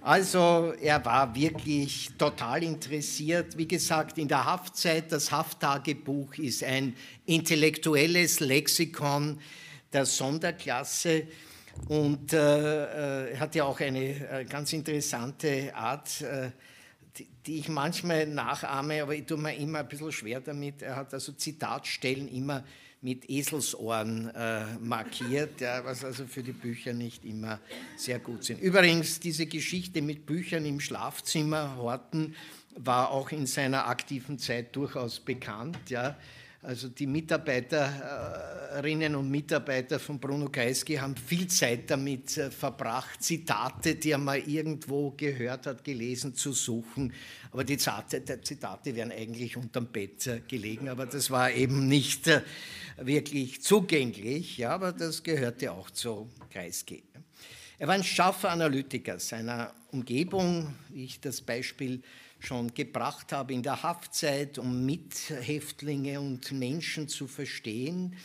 [0.00, 3.58] Also er war wirklich total interessiert.
[3.58, 6.94] Wie gesagt, in der Haftzeit, das Hafttagebuch ist ein
[7.26, 9.40] intellektuelles Lexikon
[9.92, 11.26] der Sonderklasse.
[11.86, 16.50] Und äh, er hat ja auch eine äh, ganz interessante Art, äh,
[17.16, 20.82] die, die, ich manchmal nachahme, aber ich tue mir immer ein bisschen schwer damit.
[20.82, 22.64] Er hat also Zitatstellen immer
[23.00, 27.60] mit Eselsohren äh, markiert, ja, was also für die Bücher nicht immer
[27.96, 28.60] sehr gut sind.
[28.60, 32.34] Übrigens, diese Geschichte mit Büchern im Schlafzimmer horten
[32.74, 35.78] war auch in seiner aktiven Zeit durchaus bekannt.
[35.88, 36.16] Ja.
[36.62, 37.06] Also die
[38.68, 44.18] Mitarbeiterinnen und Mitarbeiter von Bruno Kreisky haben viel Zeit damit äh, verbracht, Zitate, die er
[44.18, 47.12] mal irgendwo gehört hat, gelesen, zu suchen.
[47.50, 52.42] Aber die Zitate wären eigentlich unterm Bett äh, gelegen, aber das war eben nicht äh,
[52.98, 54.58] wirklich zugänglich.
[54.58, 57.02] Ja, aber das gehörte auch zu Kreisky.
[57.78, 62.02] Er war ein scharfer Analytiker seiner Umgebung, wie ich das Beispiel
[62.38, 68.16] schon gebracht habe in der Haftzeit, um Mithäftlinge und Menschen zu verstehen.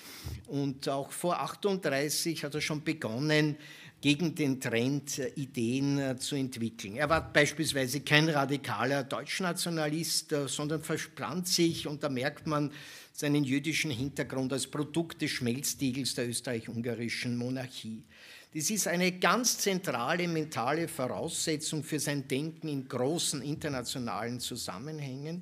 [0.47, 3.57] Und auch vor 38 hat er schon begonnen,
[4.03, 6.97] gegen den Trend äh, Ideen äh, zu entwickeln.
[6.97, 12.69] Er war beispielsweise kein radikaler Deutschnationalist, äh, sondern versprach sich, und da merkt man
[13.13, 18.03] seinen jüdischen Hintergrund als Produkt des Schmelztiegels der österreich-ungarischen Monarchie.
[18.53, 25.41] Das ist eine ganz zentrale mentale Voraussetzung für sein Denken in großen internationalen Zusammenhängen,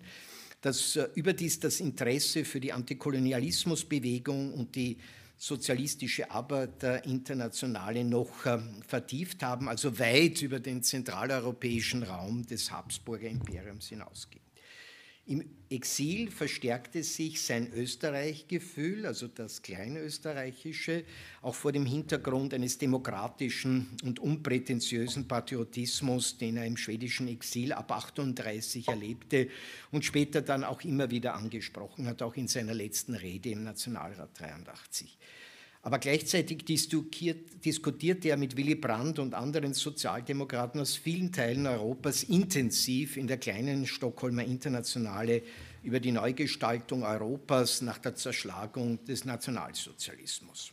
[0.62, 4.98] dass äh, überdies das Interesse für die Antikolonialismusbewegung und die
[5.38, 13.90] sozialistische Arbeiterinternationale noch ähm, vertieft haben, also weit über den zentraleuropäischen Raum des Habsburger Imperiums
[13.90, 14.51] hinausgehen.
[15.32, 21.06] Im Exil verstärkte sich sein Österreich-Gefühl, also das kleinösterreichische,
[21.42, 27.94] auch vor dem Hintergrund eines demokratischen und unprätentiösen Patriotismus, den er im schwedischen Exil ab
[27.94, 29.48] 38 erlebte
[29.94, 34.38] und später dann auch immer wieder angesprochen hat, auch in seiner letzten Rede im Nationalrat
[34.38, 35.18] 83.
[35.84, 43.18] Aber gleichzeitig diskutierte er mit Willy Brandt und anderen Sozialdemokraten aus vielen Teilen Europas intensiv
[43.18, 45.42] in der kleinen Stockholmer Internationale
[45.82, 50.72] über die Neugestaltung Europas nach der Zerschlagung des Nationalsozialismus.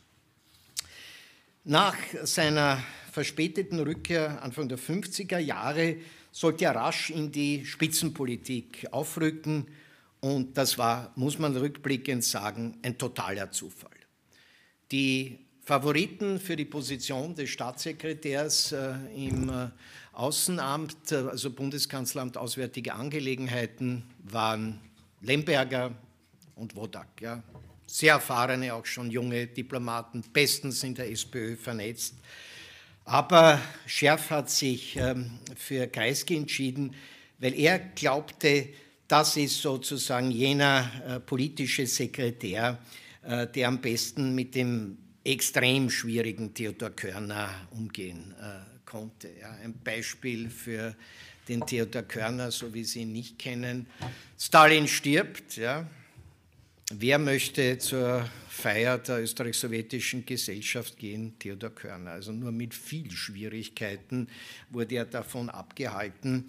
[1.63, 5.97] Nach seiner verspäteten Rückkehr Anfang der 50er Jahre
[6.31, 9.67] sollte er rasch in die Spitzenpolitik aufrücken
[10.19, 13.98] und das war, muss man rückblickend sagen, ein totaler Zufall.
[14.91, 15.37] Die
[15.69, 19.67] Favoriten für die Position des Staatssekretärs äh, im äh,
[20.13, 24.79] Außenamt, äh, also Bundeskanzleramt Auswärtige Angelegenheiten, waren
[25.21, 25.91] Lemberger
[26.55, 27.21] und Wodak.
[27.21, 27.43] Ja.
[27.85, 32.15] Sehr erfahrene, auch schon junge Diplomaten, bestens in der SPÖ vernetzt.
[33.05, 36.95] Aber Scherf hat sich ähm, für Kreisky entschieden,
[37.37, 38.69] weil er glaubte,
[39.07, 42.79] das ist sozusagen jener politische Sekretär,
[43.23, 49.29] der am besten mit dem extrem schwierigen Theodor Körner umgehen äh, konnte.
[49.63, 50.95] ein Beispiel für
[51.47, 53.87] den Theodor Körner, so wie Sie ihn nicht kennen.
[54.37, 55.57] Stalin stirbt.
[55.57, 55.87] Ja.
[56.91, 61.37] Wer möchte zur Feier der österreich-sowjetischen Gesellschaft gehen?
[61.37, 62.13] Theodor Körner.
[62.13, 64.27] Also nur mit viel Schwierigkeiten
[64.71, 66.45] wurde er davon abgehalten.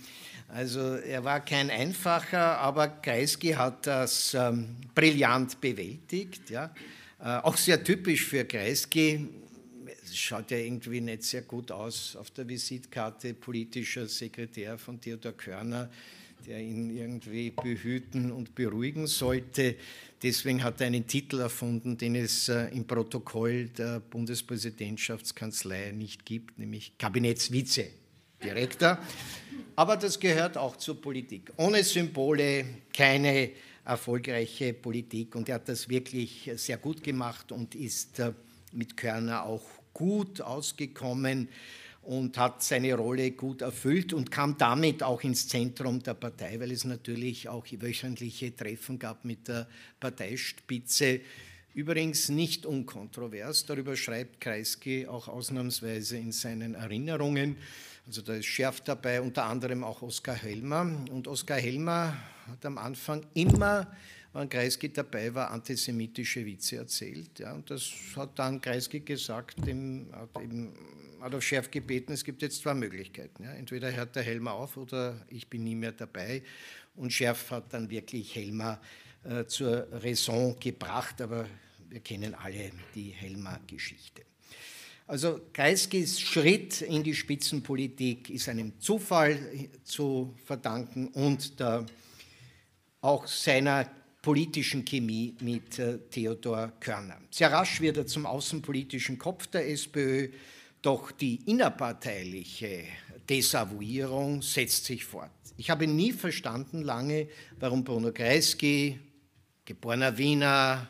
[0.49, 6.49] Also er war kein einfacher, aber Kreisky hat das ähm, brillant bewältigt.
[6.49, 6.75] Ja.
[7.21, 9.29] Äh, auch sehr typisch für Kreisky.
[10.03, 15.33] Es schaut ja irgendwie nicht sehr gut aus auf der Visitkarte politischer Sekretär von Theodor
[15.33, 15.91] Körner,
[16.47, 19.77] der ihn irgendwie behüten und beruhigen sollte.
[20.23, 26.59] Deswegen hat er einen Titel erfunden, den es äh, im Protokoll der Bundespräsidentschaftskanzlei nicht gibt,
[26.59, 27.87] nämlich Kabinettsvize.
[28.43, 28.99] Direktor.
[29.77, 31.53] Aber das gehört auch zur Politik.
[31.57, 33.51] Ohne Symbole keine
[33.85, 35.35] erfolgreiche Politik.
[35.35, 38.33] Und er hat das wirklich sehr gut gemacht und ist äh,
[38.73, 41.49] mit Körner auch gut ausgekommen.
[42.11, 46.73] Und hat seine Rolle gut erfüllt und kam damit auch ins Zentrum der Partei, weil
[46.73, 49.69] es natürlich auch wöchentliche Treffen gab mit der
[50.01, 51.21] Parteispitze.
[51.73, 57.57] Übrigens nicht unkontrovers, darüber schreibt Kreisky auch ausnahmsweise in seinen Erinnerungen.
[58.09, 61.05] Also da ist Schärf dabei, unter anderem auch Oskar Helmer.
[61.13, 62.17] Und Oskar Helmer
[62.49, 63.87] hat am Anfang immer
[64.33, 67.39] wenn Kreisky dabei war, antisemitische Witze erzählt.
[67.39, 70.73] Ja, und das hat dann Kreisky gesagt, dem, hat eben
[71.23, 73.45] Adolf Scherf gebeten, es gibt jetzt zwei Möglichkeiten.
[73.45, 73.53] Ja.
[73.53, 76.43] Entweder hört der Helmer auf oder ich bin nie mehr dabei.
[76.97, 78.81] Und Scherf hat dann wirklich Helmer
[79.25, 81.47] äh, zur Raison gebracht, aber
[81.89, 84.23] wir kennen alle die Helmer-Geschichte.
[85.07, 91.85] Also Kreiskys Schritt in die Spitzenpolitik ist einem Zufall zu verdanken und der,
[93.01, 93.91] auch seiner
[94.23, 97.19] politischen Chemie mit äh, Theodor Körner.
[97.31, 100.29] Sehr rasch wird er zum außenpolitischen Kopf der SPÖ,
[100.83, 102.85] doch die innerparteiliche
[103.29, 105.31] Desavouierung setzt sich fort.
[105.57, 108.99] Ich habe nie verstanden lange, warum Bruno Kreisky,
[109.65, 110.89] geborener Wiener,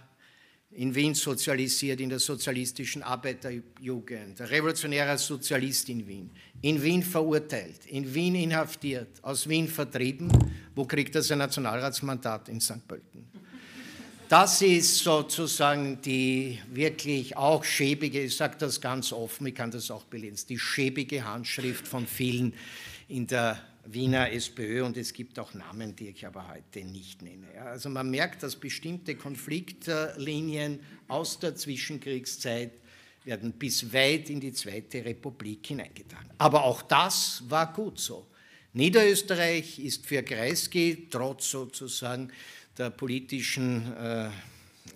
[0.72, 6.30] in Wien sozialisiert, in der sozialistischen Arbeiterjugend, revolutionärer Sozialist in Wien,
[6.62, 10.30] in Wien verurteilt, in Wien inhaftiert, aus Wien vertrieben.
[10.74, 12.48] Wo kriegt er sein Nationalratsmandat?
[12.48, 12.86] In St.
[12.86, 13.26] Pölten.
[14.30, 19.90] Das ist sozusagen die wirklich auch schäbige, ich sage das ganz offen, ich kann das
[19.90, 22.54] auch belegen, die schäbige Handschrift von vielen
[23.08, 27.48] in der Wiener SPÖ und es gibt auch Namen, die ich aber heute nicht nenne.
[27.60, 32.70] Also man merkt, dass bestimmte Konfliktlinien aus der Zwischenkriegszeit
[33.24, 36.30] werden bis weit in die Zweite Republik hineingetragen.
[36.38, 38.28] Aber auch das war gut so.
[38.74, 42.30] Niederösterreich ist für Kreisky trotz sozusagen
[42.78, 44.30] der politischen äh,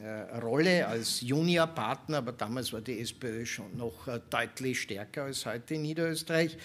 [0.03, 5.47] äh, Rolle als Juniorpartner, aber damals war die SPÖ schon noch äh, deutlich stärker als
[5.47, 6.57] heute in Niederösterreich,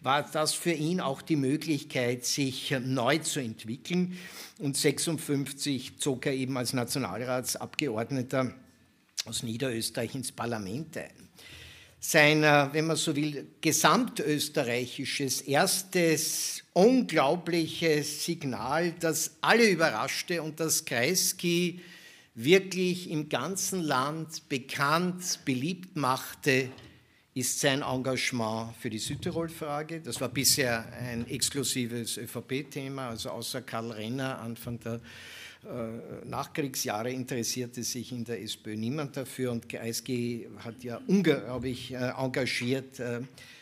[0.00, 4.18] war das für ihn auch die Möglichkeit, sich neu zu entwickeln.
[4.58, 8.52] Und 1956 zog er eben als Nationalratsabgeordneter
[9.24, 11.23] aus Niederösterreich ins Parlament ein.
[12.06, 21.80] Sein, wenn man so will, gesamtösterreichisches erstes unglaubliches Signal, das alle überraschte und das Kreisky
[22.34, 26.68] wirklich im ganzen Land bekannt, beliebt machte,
[27.32, 30.02] ist sein Engagement für die Südtirol-Frage.
[30.02, 35.00] Das war bisher ein exklusives ÖVP-Thema, also außer Karl Renner Anfang der
[36.24, 43.00] Nachkriegsjahre interessierte sich in der SPÖ niemand dafür und Kreisky hat ja unglaublich äh, engagiert
[43.00, 43.20] äh,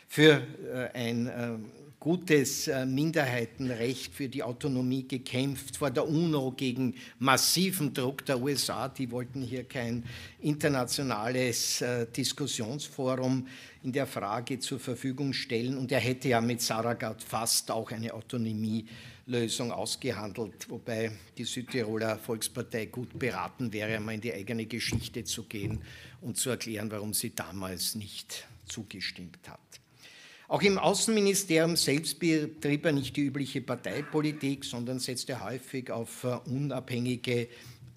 [0.08, 1.58] für äh, ein äh,
[2.02, 8.88] gutes äh, Minderheitenrecht für die Autonomie gekämpft, vor der UNO gegen massiven Druck der USA.
[8.88, 10.02] Die wollten hier kein
[10.40, 13.46] internationales äh, Diskussionsforum
[13.84, 15.78] in der Frage zur Verfügung stellen.
[15.78, 22.86] Und er hätte ja mit Saragat fast auch eine Autonomielösung ausgehandelt, wobei die Südtiroler Volkspartei
[22.86, 25.80] gut beraten wäre, einmal in die eigene Geschichte zu gehen
[26.20, 29.71] und zu erklären, warum sie damals nicht zugestimmt hat.
[30.52, 36.36] Auch im Außenministerium selbst betrieb er nicht die übliche Parteipolitik, sondern setzte häufig auf äh,
[36.44, 37.48] unabhängige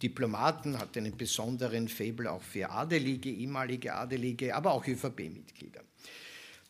[0.02, 5.82] Diplomaten, hatte einen besonderen Faible auch für Adelige, ehemalige Adelige, aber auch ÖVP-Mitglieder.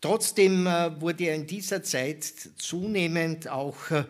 [0.01, 4.05] Trotzdem äh, wurde er in dieser Zeit zunehmend auch äh,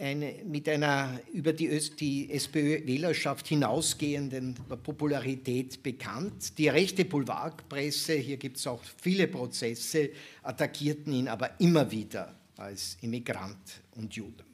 [0.00, 6.56] eine, mit einer über die, die SPÖ-Wählerschaft hinausgehenden Popularität bekannt.
[6.56, 10.10] Die rechte Boulevardpresse, hier gibt es auch viele Prozesse,
[10.42, 14.44] attackierten ihn aber immer wieder als Immigrant und Jude.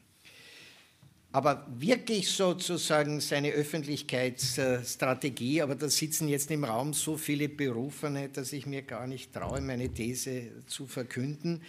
[1.33, 8.55] Aber wirklich sozusagen seine Öffentlichkeitsstrategie, aber da sitzen jetzt im Raum so viele Berufene, dass
[8.55, 11.61] ich mir gar nicht traue, meine These zu verkünden.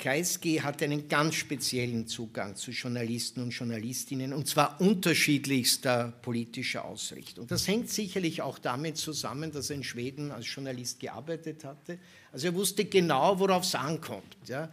[0.00, 7.46] Kreisky hat einen ganz speziellen Zugang zu Journalisten und Journalistinnen, und zwar unterschiedlichster politischer Ausrichtung.
[7.46, 11.98] Das hängt sicherlich auch damit zusammen, dass er in Schweden als Journalist gearbeitet hatte.
[12.32, 14.36] Also er wusste genau, worauf es ankommt.
[14.46, 14.70] Ja.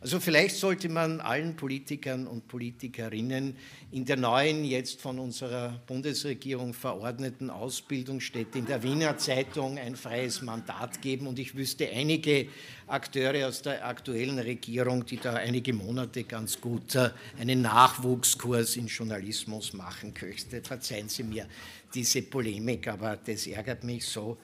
[0.00, 3.56] Also vielleicht sollte man allen Politikern und Politikerinnen
[3.92, 10.42] in der neuen, jetzt von unserer Bundesregierung verordneten Ausbildungsstätte in der Wiener Zeitung ein freies
[10.42, 11.26] Mandat geben.
[11.26, 12.48] Und ich wüsste einige
[12.86, 18.88] Akteure aus der aktuellen Regierung, die da einige Monate ganz gut äh, einen Nachwuchskurs in
[18.88, 20.62] Journalismus machen könnten.
[20.62, 21.46] Verzeihen Sie mir
[21.94, 24.36] diese Polemik, aber das ärgert mich so,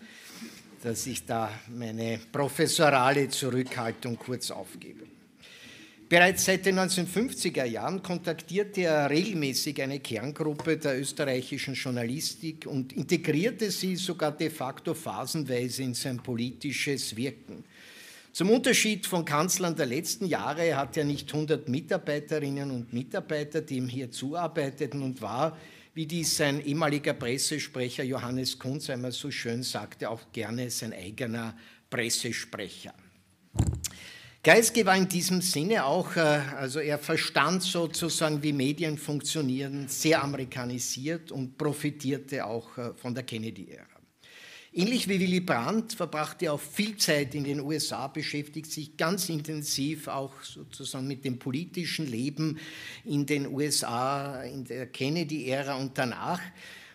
[0.82, 5.04] dass ich da meine professorale Zurückhaltung kurz aufgebe.
[6.08, 13.70] Bereits seit den 1950er Jahren kontaktierte er regelmäßig eine Kerngruppe der österreichischen Journalistik und integrierte
[13.70, 17.64] sie sogar de facto phasenweise in sein politisches Wirken.
[18.32, 23.76] Zum Unterschied von Kanzlern der letzten Jahre hat er nicht 100 Mitarbeiterinnen und Mitarbeiter, die
[23.76, 25.56] ihm hier zuarbeiteten und war,
[25.94, 31.56] wie dies sein ehemaliger Pressesprecher Johannes Kunz einmal so schön sagte, auch gerne sein eigener
[31.90, 32.94] Pressesprecher.
[34.42, 40.20] Kreisky war in diesem Sinne auch, äh, also er verstand sozusagen, wie Medien funktionieren, sehr
[40.20, 43.91] amerikanisiert und profitierte auch äh, von der Kennedy-Ära.
[44.74, 49.28] Ähnlich wie Willy Brandt verbrachte er auch viel Zeit in den USA, beschäftigt sich ganz
[49.28, 52.58] intensiv auch sozusagen mit dem politischen Leben
[53.04, 56.40] in den USA, in der Kennedy-Ära und danach.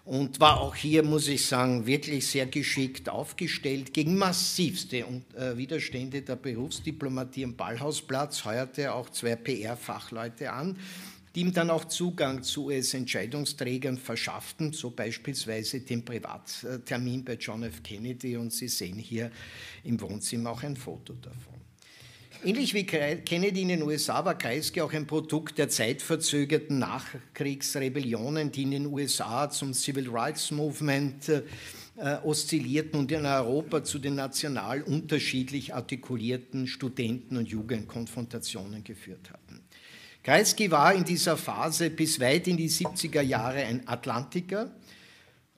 [0.05, 4.99] Und war auch hier, muss ich sagen, wirklich sehr geschickt aufgestellt gegen massivste
[5.35, 10.77] äh, Widerstände der Berufsdiplomatie am Ballhausplatz, heuerte auch zwei PR-Fachleute an,
[11.37, 17.83] die ihm dann auch Zugang zu US-Entscheidungsträgern verschafften, so beispielsweise den Privattermin bei John F.
[17.83, 19.29] Kennedy und Sie sehen hier
[19.83, 21.53] im Wohnzimmer auch ein Foto davon.
[22.43, 28.63] Ähnlich wie Kennedy in den USA war Kreisky auch ein Produkt der zeitverzögerten Nachkriegsrebellionen, die
[28.63, 31.43] in den USA zum Civil Rights Movement äh,
[32.23, 39.46] oszillierten und in Europa zu den national unterschiedlich artikulierten Studenten- und Jugendkonfrontationen geführt hatten.
[40.27, 44.69] Kreisky war in dieser Phase bis weit in die 70er Jahre ein Atlantiker,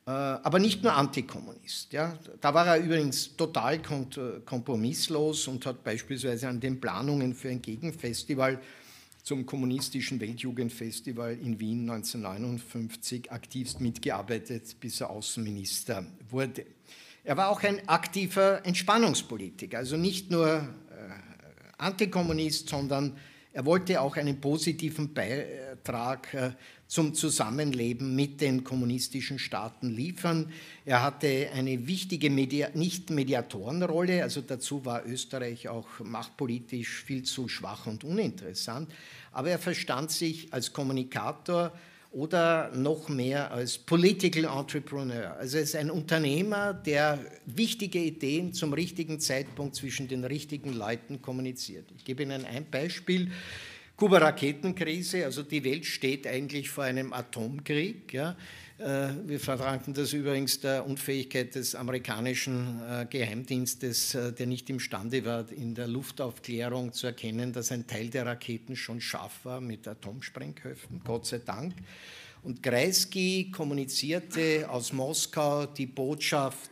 [0.05, 1.91] äh, aber nicht nur Antikommunist.
[1.91, 3.81] Da war er übrigens total
[4.45, 8.61] kompromisslos und hat beispielsweise an den Planungen für ein Gegenfestival
[9.23, 16.67] zum kommunistischen Weltjugendfestival in Wien 1959 aktivst mitgearbeitet, bis er Außenminister wurde.
[17.23, 20.61] Er war auch ein aktiver Entspannungspolitiker, also nicht nur äh,
[21.79, 23.17] Antikommunist, sondern
[23.51, 26.51] er wollte auch einen positiven Beitrag äh,
[26.87, 30.51] zum Zusammenleben mit den kommunistischen Staaten liefern.
[30.85, 37.85] Er hatte eine wichtige Media Nicht-Mediatorenrolle, also dazu war Österreich auch machtpolitisch viel zu schwach
[37.85, 38.91] und uninteressant,
[39.31, 41.71] aber er verstand sich als Kommunikator
[42.11, 45.35] oder noch mehr als Political Entrepreneur.
[45.37, 51.21] Also er ist ein Unternehmer, der wichtige Ideen zum richtigen Zeitpunkt zwischen den richtigen Leuten
[51.21, 51.85] kommuniziert.
[51.95, 53.31] Ich gebe Ihnen ein Beispiel.
[53.95, 58.13] Kuba-Raketenkrise, also die Welt steht eigentlich vor einem Atomkrieg.
[58.13, 58.35] Ja.
[58.79, 65.25] Äh, wir verdanken das übrigens der Unfähigkeit des amerikanischen äh, Geheimdienstes, äh, der nicht imstande
[65.25, 69.85] war, in der Luftaufklärung zu erkennen, dass ein Teil der Raketen schon scharf war mit
[69.85, 71.73] Atomsprengköpfen, Gott sei Dank.
[72.41, 76.71] Und Kreisky kommunizierte aus Moskau die Botschaft,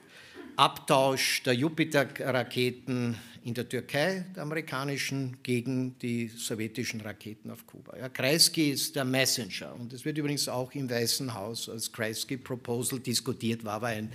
[0.56, 3.18] Abtausch der Jupiter-Raketen
[3.48, 7.96] in der Türkei, der amerikanischen, gegen die sowjetischen Raketen auf Kuba.
[7.98, 13.00] Ja, Kreisky ist der Messenger und es wird übrigens auch im Weißen Haus als Kreisky-Proposal
[13.00, 14.12] diskutiert, war aber ein,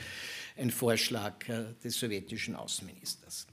[0.58, 3.46] ein Vorschlag äh, des sowjetischen Außenministers.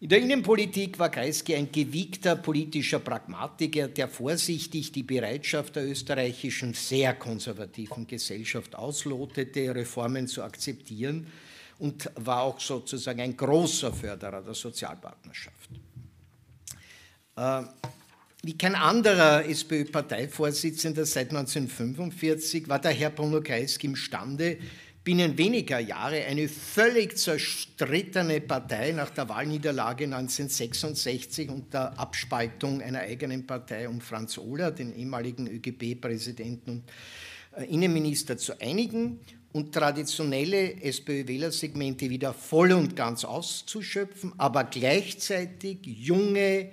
[0.00, 6.74] In der Innenpolitik war Kreisky ein gewiegter politischer Pragmatiker, der vorsichtig die Bereitschaft der österreichischen
[6.74, 11.28] sehr konservativen Gesellschaft auslotete, Reformen zu akzeptieren
[11.82, 15.68] und war auch sozusagen ein großer Förderer der Sozialpartnerschaft.
[17.34, 17.62] Äh,
[18.44, 24.58] wie kein anderer SPÖ-Parteivorsitzender seit 1945 war der Herr Bruno Kreisky imstande,
[25.02, 33.00] binnen weniger Jahre eine völlig zerstrittene Partei nach der Wahlniederlage 1966 und der Abspaltung einer
[33.00, 36.84] eigenen Partei um Franz Ohler, den ehemaligen ÖGB-Präsidenten und
[37.56, 39.18] äh, Innenminister, zu einigen
[39.52, 46.70] und traditionelle SPÖ-Wählersegmente wieder voll und ganz auszuschöpfen, aber gleichzeitig junge,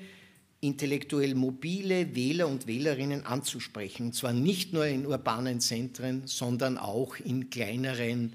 [0.62, 4.08] intellektuell mobile Wähler und Wählerinnen anzusprechen.
[4.08, 8.34] Und zwar nicht nur in urbanen Zentren, sondern auch in kleineren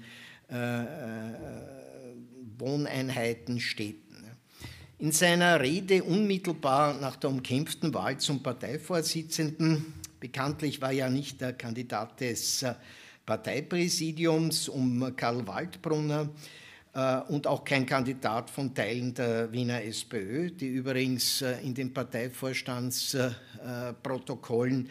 [0.49, 0.85] äh, äh
[2.57, 4.15] Wohneinheiten, Städten.
[4.97, 11.51] In seiner Rede unmittelbar nach der umkämpften Wahl zum Parteivorsitzenden, bekanntlich war ja nicht der
[11.51, 12.75] Kandidat des äh,
[13.25, 16.29] Parteipräsidiums um Karl Waldbrunner
[16.95, 21.93] äh, und auch kein Kandidat von Teilen der Wiener SPÖ, die übrigens äh, in den
[21.93, 24.87] Parteivorstandsprotokollen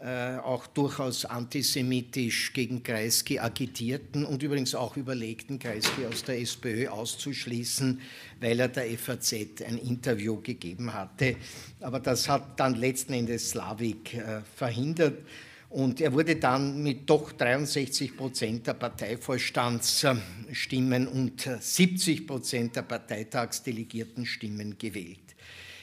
[0.00, 6.86] äh, auch durchaus antisemitisch gegen Kreisky agitierten und übrigens auch überlegten, Kreisky aus der SPÖ
[6.88, 8.00] auszuschließen,
[8.40, 9.32] weil er der FAZ
[9.66, 11.34] ein Interview gegeben hatte.
[11.80, 14.22] Aber das hat dann letzten Endes Slavik
[14.54, 15.18] verhindert.
[15.70, 24.24] Und er wurde dann mit doch 63 Prozent der Parteivorstandsstimmen und 70 Prozent der Parteitagsdelegierten
[24.24, 25.18] Stimmen gewählt.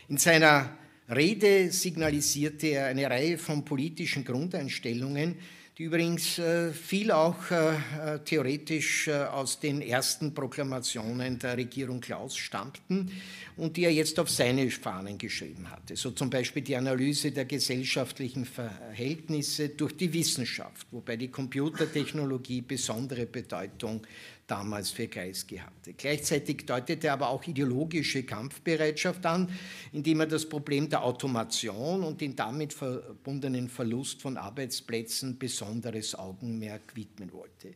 [0.09, 0.75] In seiner
[1.07, 5.35] Rede signalisierte er eine Reihe von politischen Grundeinstellungen,
[5.77, 12.37] die übrigens äh, viel auch äh, äh, theoretisch aus den ersten Proklamationen der Regierung Klaus
[12.37, 13.11] stammten
[13.57, 15.97] und die er jetzt auf seine Fahnen geschrieben hatte.
[15.97, 23.25] So zum Beispiel die Analyse der gesellschaftlichen Verhältnisse durch die Wissenschaft, wobei die Computertechnologie besondere
[23.25, 24.01] Bedeutung
[24.47, 25.93] damals für Kreisky hatte.
[25.93, 29.49] Gleichzeitig deutete er aber auch ideologische Kampfbereitschaft an,
[29.91, 36.95] indem er das Problem der Automation und den damit verbundenen Verlust von Arbeitsplätzen besonderes Augenmerk
[36.95, 37.73] widmen wollte.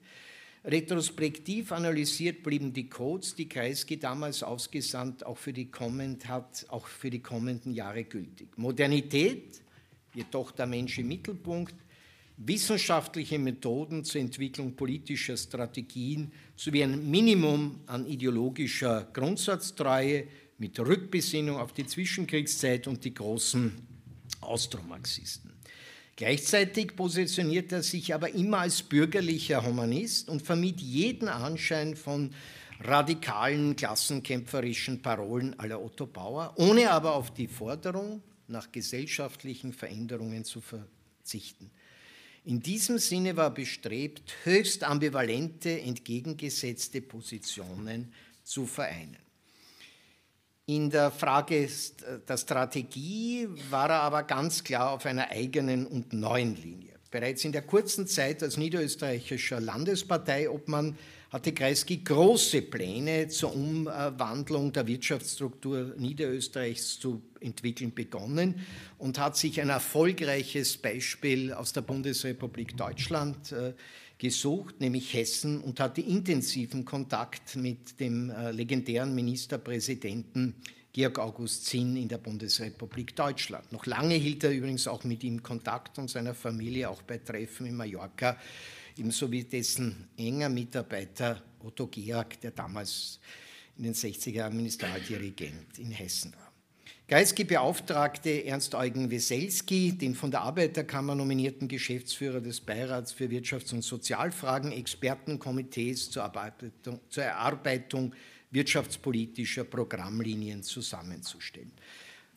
[0.66, 6.86] Retrospektiv analysiert blieben die Codes, die Kreisky damals ausgesandt, auch für die, kommend hat, auch
[6.86, 8.58] für die kommenden Jahre gültig.
[8.58, 9.62] Modernität,
[10.14, 11.76] jedoch der Mensch im Mittelpunkt,
[12.40, 21.72] wissenschaftliche Methoden zur Entwicklung politischer Strategien sowie ein Minimum an ideologischer Grundsatztreue mit Rückbesinnung auf
[21.72, 23.72] die Zwischenkriegszeit und die großen
[24.42, 25.54] Austromarxisten.
[26.18, 32.32] Gleichzeitig positioniert er sich aber immer als bürgerlicher Humanist und vermied jeden Anschein von
[32.82, 40.60] radikalen, klassenkämpferischen Parolen aller Otto Bauer, ohne aber auf die Forderung nach gesellschaftlichen Veränderungen zu
[40.60, 41.72] verzichten.
[42.46, 48.14] In diesem Sinne war bestrebt, höchst ambivalente, entgegengesetzte Positionen
[48.44, 49.18] zu vereinen.
[50.66, 51.68] In der Frage
[52.28, 56.89] der Strategie war er aber ganz klar auf einer eigenen und neuen Linie.
[57.12, 60.96] Bereits in der kurzen Zeit als niederösterreichischer Landesparteiobmann
[61.32, 68.66] hatte Kreisky große Pläne zur Umwandlung der Wirtschaftsstruktur Niederösterreichs zu entwickeln begonnen
[68.98, 73.74] und hat sich ein erfolgreiches Beispiel aus der Bundesrepublik Deutschland äh,
[74.20, 80.56] gesucht, nämlich Hessen, und hatte intensiven Kontakt mit dem äh, legendären Ministerpräsidenten
[80.92, 83.72] Georg August Zinn in der Bundesrepublik Deutschland.
[83.72, 87.68] Noch lange hielt er übrigens auch mit ihm Kontakt und seiner Familie auch bei Treffen
[87.68, 88.38] in Mallorca
[89.00, 93.20] ebenso wie dessen enger Mitarbeiter Otto Georg, der damals
[93.78, 96.52] in den 60er Jahren Ministerialdirigent in Hessen war.
[97.08, 103.82] Kreisky beauftragte Ernst-Eugen Weselski, den von der Arbeiterkammer nominierten Geschäftsführer des Beirats für Wirtschafts- und
[103.82, 106.32] Sozialfragen, Expertenkomitees zur,
[107.10, 108.14] zur Erarbeitung
[108.52, 111.72] wirtschaftspolitischer Programmlinien zusammenzustellen.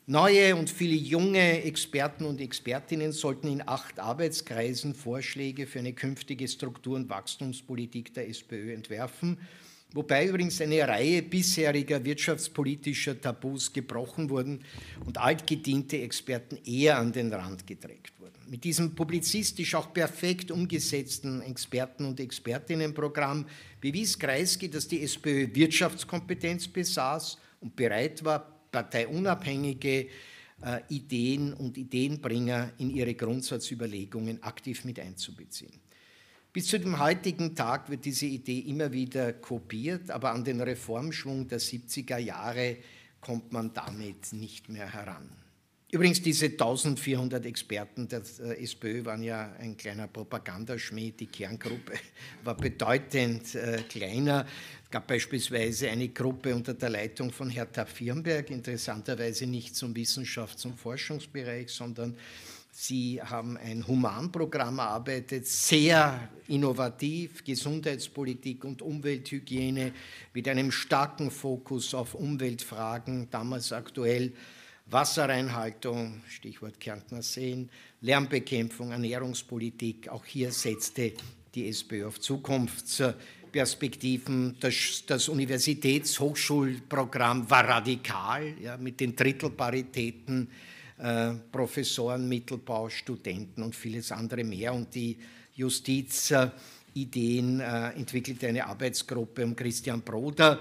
[0.05, 6.47] Neue und viele junge Experten und Expertinnen sollten in acht Arbeitskreisen Vorschläge für eine künftige
[6.47, 9.37] Struktur- und Wachstumspolitik der SPÖ entwerfen,
[9.93, 14.65] wobei übrigens eine Reihe bisheriger wirtschaftspolitischer Tabus gebrochen wurden
[15.05, 18.12] und altgediente Experten eher an den Rand gedrängt.
[18.53, 23.47] Mit diesem publizistisch auch perfekt umgesetzten Experten- und Expertinnenprogramm
[23.81, 30.07] bewies Kreisky, dass die SPÖ Wirtschaftskompetenz besaß und bereit war, parteiunabhängige
[30.61, 35.73] äh, Ideen und Ideenbringer in ihre Grundsatzüberlegungen aktiv mit einzubeziehen.
[36.53, 41.47] Bis zu dem heutigen Tag wird diese Idee immer wieder kopiert, aber an den Reformschwung
[41.47, 42.77] der 70er Jahre
[43.19, 45.42] kommt man damit nicht mehr heran.
[45.93, 51.11] Übrigens, diese 1400 Experten der äh, SPÖ waren ja ein kleiner Propagandaschmäh.
[51.11, 51.93] Die Kerngruppe
[52.43, 54.47] war bedeutend äh, kleiner.
[54.83, 60.65] Es gab beispielsweise eine Gruppe unter der Leitung von Hertha Firnberg, interessanterweise nicht zum Wissenschafts-
[60.65, 62.17] und Forschungsbereich, sondern
[62.71, 69.93] Sie haben ein Humanprogramm erarbeitet, sehr innovativ, Gesundheitspolitik und Umwelthygiene
[70.33, 74.33] mit einem starken Fokus auf Umweltfragen, damals aktuell
[74.85, 77.69] Wasserreinhaltung, Stichwort Kärntner Seen,
[78.01, 80.09] Lärmbekämpfung, Ernährungspolitik.
[80.09, 81.13] Auch hier setzte
[81.55, 84.57] die SPÖ auf Zukunftsperspektiven.
[84.59, 90.49] Das, das Universitätshochschulprogramm war radikal ja, mit den Drittelparitäten,
[90.97, 94.73] äh, Professoren, Mittelbau, Studenten und vieles andere mehr.
[94.73, 95.17] Und die
[95.55, 100.59] Justizideen äh, entwickelte eine Arbeitsgruppe um Christian Broder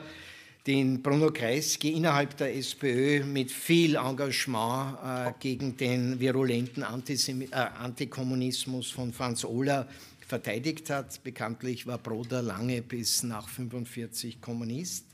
[0.67, 7.47] den Bruno Kreisky innerhalb der SPÖ mit viel Engagement äh, gegen den virulenten Antisem äh,
[7.55, 9.89] Antikommunismus von Franz Ohler
[10.27, 11.23] verteidigt hat.
[11.25, 15.07] Bekanntlich war Broder lange bis nach 45 Kommunist.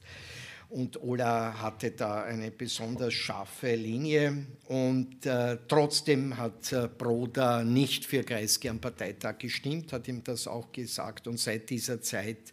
[0.70, 4.44] Und Ola hatte da eine besonders scharfe Linie.
[4.66, 10.46] Und äh, trotzdem hat äh, Broder nicht für Kreisky am Parteitag gestimmt, hat ihm das
[10.46, 11.26] auch gesagt.
[11.26, 12.53] Und seit dieser Zeit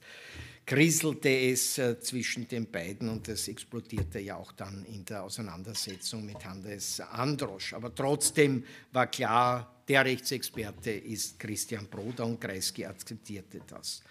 [0.66, 6.26] kriselte es äh, zwischen den beiden und es explodierte ja auch dann in der Auseinandersetzung
[6.26, 7.74] mit Hannes Androsch.
[7.74, 14.02] Aber trotzdem war klar, der Rechtsexperte ist Christian Broder und Kreisky akzeptierte das.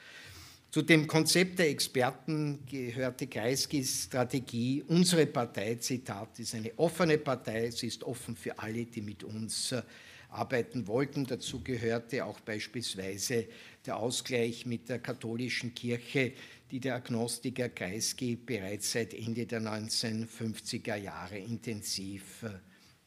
[0.70, 7.70] Zu dem Konzept der Experten gehörte Kreiskys Strategie, unsere Partei, Zitat, ist eine offene Partei,
[7.70, 9.82] sie ist offen für alle, die mit uns äh,
[10.30, 11.26] arbeiten wollten.
[11.26, 13.46] Dazu gehörte auch beispielsweise
[13.86, 16.32] der Ausgleich mit der katholischen Kirche,
[16.70, 22.44] die der Agnostiker Kreisky bereits seit Ende der 1950er Jahre intensiv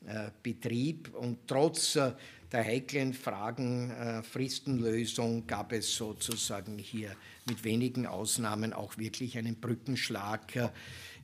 [0.05, 1.13] äh, betrieb.
[1.15, 2.13] Und trotz äh,
[2.51, 7.15] der heiklen Fragen äh, Fristenlösung gab es sozusagen hier
[7.45, 10.71] mit wenigen Ausnahmen auch wirklich einen Brückenschlag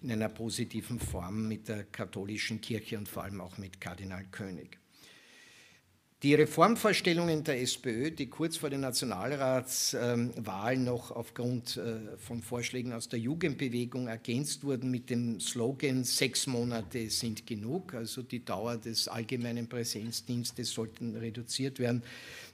[0.01, 4.82] in einer positiven Form mit der katholischen Kirche und vor allem auch mit Kardinal König.
[6.24, 13.09] Die Reformvorstellungen der SPÖ, die kurz vor den Nationalratswahlen noch aufgrund äh, von Vorschlägen aus
[13.09, 19.09] der Jugendbewegung ergänzt wurden mit dem Slogan Sechs Monate sind genug, also die Dauer des
[19.09, 22.01] allgemeinen Präsenzdienstes sollten reduziert werden,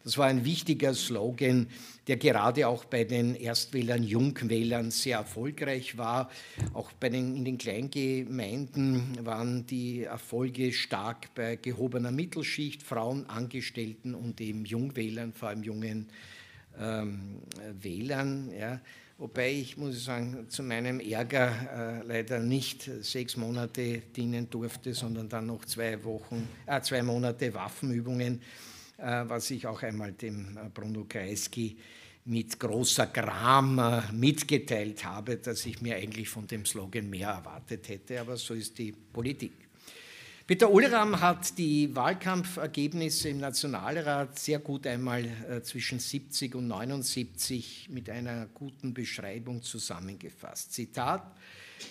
[0.04, 1.68] das war ein wichtiger Slogan,
[2.08, 6.32] der gerade auch bei den Erstwählern, Jungwählern sehr erfolgreich war.
[6.74, 14.16] Auch bei den, in den Kleingemeinden waren die Erfolge stark bei gehobener Mittelschicht, Frauen, Angestellten
[14.16, 16.08] und eben Jungwählern, vor allem jungen
[16.80, 17.42] ähm,
[17.82, 18.52] Wählern.
[18.58, 18.80] Ja.
[19.18, 24.94] Wobei ich, muss ich sagen, zu meinem Ärger äh, leider nicht sechs Monate dienen durfte,
[24.94, 28.42] sondern dann noch zwei Wochen, äh, zwei Monate Waffenübungen
[29.28, 31.78] was ich auch einmal dem äh, Bruno Kreisky
[32.26, 37.88] mit großer Gram äh, mitgeteilt habe, dass ich mir eigentlich von dem Slogan mehr erwartet
[37.90, 39.54] hätte, aber so ist die Politik.
[40.46, 48.10] Peter Ulram hat die Wahlkampfergebnisse im Nationalrat sehr gut einmal zwischen 70 und 79 mit
[48.10, 50.74] einer guten Beschreibung zusammengefasst.
[50.74, 51.22] Zitat,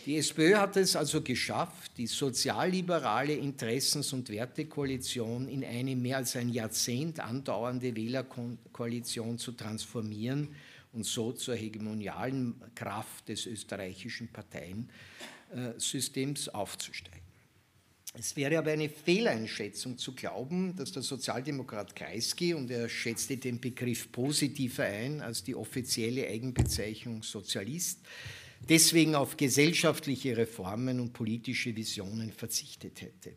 [0.06, 6.36] die SPÖ hat es also geschafft, die sozialliberale Interessens- und Wertekoalition in eine mehr als
[6.36, 10.48] ein Jahrzehnt andauernde Wählerkoalition zu transformieren
[10.92, 17.18] und so zur hegemonialen Kraft des österreichischen Parteiensystems aufzusteigen.
[18.14, 23.60] Es wäre aber eine Fehleinschätzung zu glauben, dass der Sozialdemokrat Kreisky, und er schätzte den
[23.60, 28.00] Begriff positiver ein als die offizielle Eigenbezeichnung Sozialist,
[28.60, 33.34] deswegen auf gesellschaftliche Reformen und politische Visionen verzichtet hätte.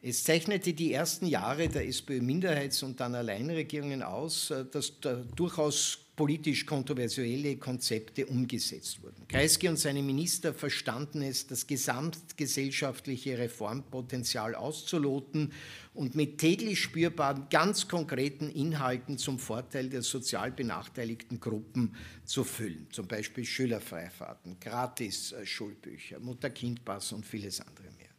[0.00, 5.98] Es zeichnete die ersten Jahre der SPÖ-Minderheits- und dann Alleinregierungen aus, äh, dass da durchaus
[6.14, 9.26] politisch kontroversielle Konzepte umgesetzt wurden.
[9.28, 15.52] Kreisky und seine Minister verstanden es, das gesamtgesellschaftliche Reformpotenzial auszuloten
[15.98, 22.86] und mit täglich spürbaren, ganz konkreten Inhalten zum Vorteil der sozial benachteiligten Gruppen zu füllen.
[22.92, 28.10] Zum Beispiel Schülerfreifahrten, Gratis-Schulbücher, Mutter-Kind-Pass und vieles andere mehr.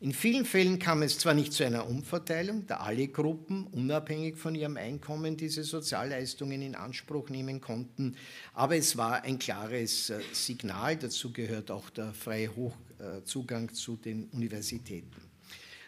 [0.00, 4.54] In vielen Fällen kam es zwar nicht zu einer Umverteilung, da alle Gruppen unabhängig von
[4.54, 8.16] ihrem Einkommen diese Sozialleistungen in Anspruch nehmen konnten,
[8.54, 14.28] aber es war ein klares äh, Signal, dazu gehört auch der freie Hochzugang zu den
[14.30, 15.31] Universitäten.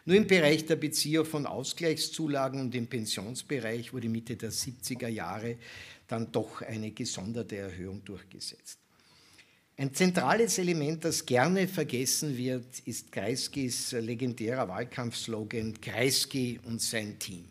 [0.06, 5.56] Nur im Bereich der Bezieher von Ausgleichszulagen und im Pensionsbereich wurde Mitte der 70er Jahre
[6.06, 8.78] dann doch eine gesonderte Erhöhung durchgesetzt.
[9.76, 17.46] Ein zentrales Element, das gerne vergessen wird, ist Kreiskys legendärer Wahlkampfslogan Kreisky und sein Team.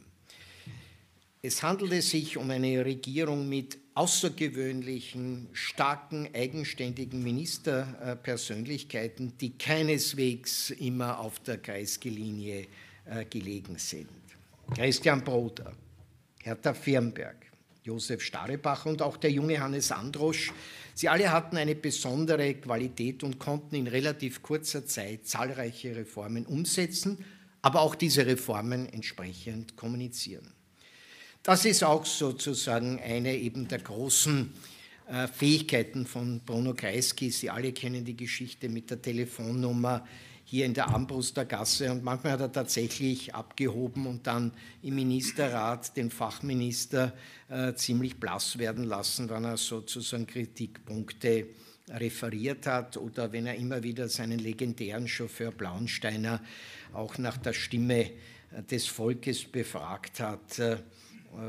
[1.41, 11.39] Es handelte sich um eine Regierung mit außergewöhnlichen, starken, eigenständigen Ministerpersönlichkeiten, die keineswegs immer auf
[11.39, 12.67] der Kreisky-Linie
[13.05, 14.09] äh, gelegen sind.
[14.75, 15.71] Christian Broder,
[16.41, 17.37] Hertha Firnberg,
[17.83, 20.53] Josef Starebach und auch der junge Hannes Androsch
[20.95, 27.25] Sie alle hatten eine besondere Qualität und konnten in relativ kurzer Zeit zahlreiche Reformen umsetzen,
[27.61, 30.53] aber auch diese Reformen entsprechend kommunizieren.
[31.43, 34.53] Das ist auch sozusagen eine eben der großen
[35.09, 37.31] äh, Fähigkeiten von Bruno Kreisky.
[37.31, 40.07] Sie alle kennen die Geschichte mit der Telefonnummer
[40.45, 45.97] hier in der Ambruster Gasse und manchmal hat er tatsächlich abgehoben und dann im Ministerrat
[45.97, 47.11] den Fachminister
[47.49, 51.47] äh, ziemlich blass werden lassen, wenn er sozusagen Kritikpunkte
[51.89, 56.41] referiert hat oder wenn er immer wieder seinen legendären Chauffeur Blaunsteiner
[56.93, 58.11] auch nach der Stimme
[58.51, 60.77] äh, des Volkes befragt hat, äh,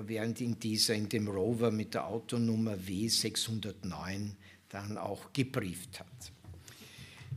[0.07, 4.31] während ihn dieser in dem Rover mit der Autonummer W609
[4.69, 6.33] dann auch gebrieft hat.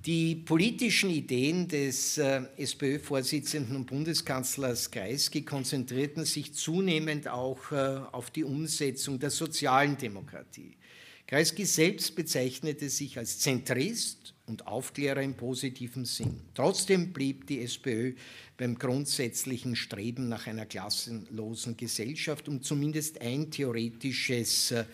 [0.06, 8.30] Die politischen Ideen des äh, SPÖ-Vorsitzenden und Bundeskanzlers Kreisky konzentrierten sich zunehmend auch äh, auf
[8.30, 10.78] die Umsetzung der sozialen Demokratie.
[11.26, 16.42] Kreisky selbst bezeichnete sich als Zentrist und Aufklärer im positiven Sinn.
[16.56, 18.14] Trotzdem blieb die SPÖ
[18.58, 24.86] beim grundsätzlichen Streben nach einer klassenlosen Gesellschaft, um zumindest ein theoretisches äh,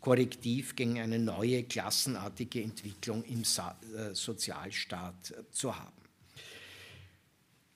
[0.00, 6.01] Korrektiv gegen eine neue klassenartige Entwicklung im äh, Sozialstaat äh, zu haben.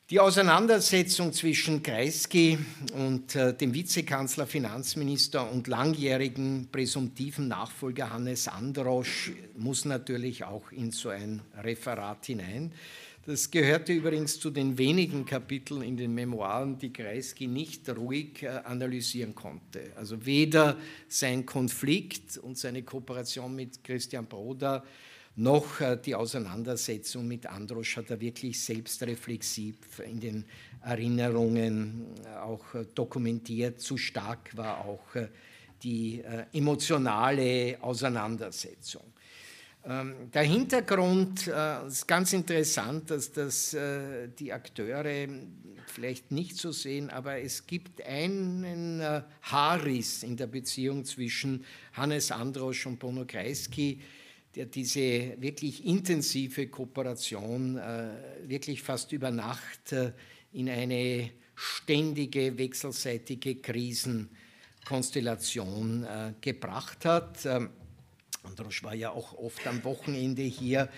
[0.09, 2.57] Die Auseinandersetzung zwischen Kreisky
[2.95, 10.93] und äh, dem Vizekanzler, Finanzminister und langjährigen präsumtiven Nachfolger Hannes Androsch muss natürlich auch in
[10.93, 12.71] so ein Referat hinein.
[13.27, 18.61] Das gehörte übrigens zu den wenigen Kapiteln in den Memoiren, die Kreisky nicht ruhig äh,
[18.63, 19.91] analysieren konnte.
[19.97, 20.77] Also weder
[21.09, 24.85] sein Konflikt und seine Kooperation mit Christian Broda
[25.37, 30.45] noch äh, die Auseinandersetzung mit Androsch hat er wirklich selbstreflexiv in den
[30.83, 33.81] Erinnerungen äh, auch äh, dokumentiert.
[33.81, 35.05] Zu stark war auch
[35.83, 36.23] die
[36.55, 39.05] emotionale Auseinandersetzung.
[39.85, 41.47] Ähm, der Hintergrund
[41.87, 43.77] ist ganz interessant, dass das
[44.39, 45.29] die Akteure
[45.87, 49.03] vielleicht nicht so sehen, aber es gibt einen
[49.43, 54.01] Haarriss in der Beziehung zwischen Hannes Androsch und Bono Kreisky,
[54.57, 58.09] der diese wirklich intensive Kooperation äh,
[58.47, 60.13] wirklich fast über Nacht äh,
[60.53, 67.45] in eine ständige wechselseitige Krisenkonstellation äh, gebracht hat.
[67.45, 67.69] Ähm,
[68.43, 70.89] Androsch war ja auch oft am Wochenende hier.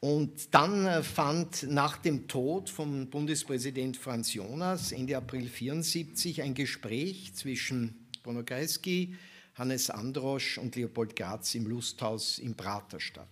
[0.00, 7.34] Und dann fand nach dem Tod von Bundespräsident Franz Jonas Ende April 1974 ein Gespräch
[7.34, 9.16] zwischen Bruno Kreisky,
[9.54, 13.28] Hannes Androsch und Leopold Graz im Lusthaus im Prater statt.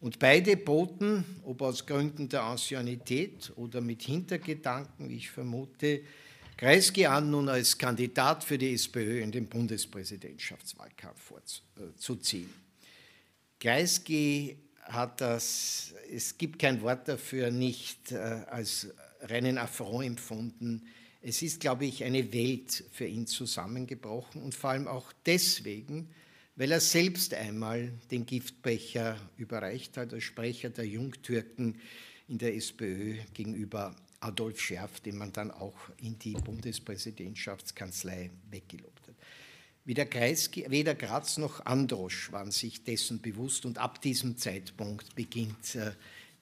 [0.00, 6.02] Und beide boten, ob aus Gründen der Anciennität oder mit Hintergedanken, wie ich vermute,
[6.56, 12.52] Kreisky an, nun als Kandidat für die SPÖ in den Bundespräsidentschaftswahlkampf vorzuziehen.
[13.60, 18.88] Kreisky hat das, es gibt kein Wort dafür, nicht äh, als
[19.20, 20.86] reinen Affront empfunden,
[21.20, 26.08] es ist, glaube ich, eine Welt für ihn zusammengebrochen und vor allem auch deswegen,
[26.56, 31.80] weil er selbst einmal den Giftbecher überreicht hat als Sprecher der Jungtürken
[32.28, 39.14] in der SPÖ gegenüber Adolf Scherf, den man dann auch in die Bundespräsidentschaftskanzlei weggelobt hat.
[39.84, 45.76] Weder, Kreisky, weder Graz noch Androsch waren sich dessen bewusst und ab diesem Zeitpunkt beginnt
[45.76, 45.92] äh,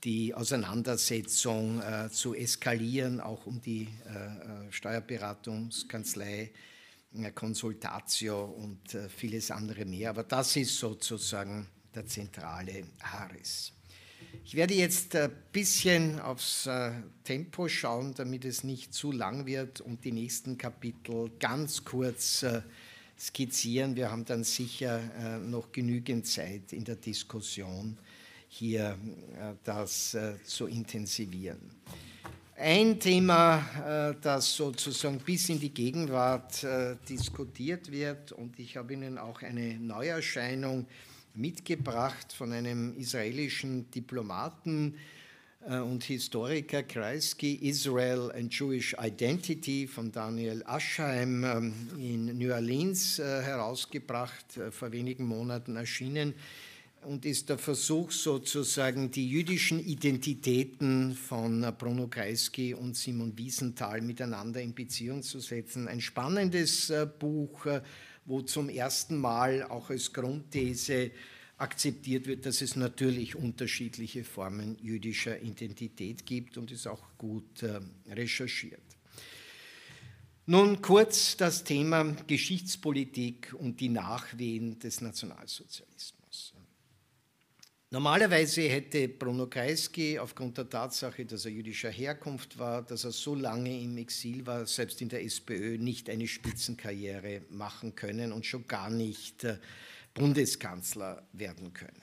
[0.06, 6.52] die Auseinandersetzung äh, zu eskalieren, auch um die äh, äh Steuerberatungskanzlei,
[7.14, 10.10] äh, Consultatio und äh, vieles andere mehr.
[10.10, 13.72] Aber das ist sozusagen der zentrale Haares.
[14.44, 16.92] Ich werde jetzt ein bisschen aufs äh,
[17.24, 22.46] Tempo schauen, damit es nicht zu lang wird und die nächsten Kapitel ganz kurz
[23.18, 23.96] skizzieren.
[23.96, 27.98] Wir haben dann sicher noch genügend Zeit in der Diskussion
[28.56, 28.96] hier
[29.38, 31.60] äh, das äh, zu intensivieren.
[32.58, 36.66] Ein Thema, äh, das sozusagen bis in die Gegenwart
[37.06, 40.86] diskutiert wird, und ich habe Ihnen auch eine Neuerscheinung
[41.34, 44.94] mitgebracht von einem israelischen Diplomaten
[45.60, 54.46] und Historiker Kreisky, Israel and Jewish Identity von Daniel Aschheim ähm, in New Orleans herausgebracht,
[54.70, 56.34] vor wenigen Monaten erschienen
[57.04, 64.60] und ist der Versuch, sozusagen die jüdischen Identitäten von Bruno Kreisky und Simon Wiesenthal miteinander
[64.60, 65.88] in Beziehung zu setzen.
[65.88, 67.82] Ein spannendes äh, Buch, äh,
[68.24, 71.12] wo zum ersten Mal auch als Grundthese
[71.58, 77.80] akzeptiert wird, dass es natürlich unterschiedliche Formen jüdischer Identität gibt und ist auch gut äh,
[78.10, 78.82] recherchiert.
[80.46, 86.15] Nun kurz das Thema Geschichtspolitik und die Nachwehen des Nationalsozialismus.
[87.90, 93.36] Normalerweise hätte Bruno Kreisky aufgrund der Tatsache, dass er jüdischer Herkunft war, dass er so
[93.36, 98.66] lange im Exil war, selbst in der SPÖ nicht eine Spitzenkarriere machen können und schon
[98.66, 99.58] gar nicht äh,
[100.14, 102.02] Bundeskanzler werden können.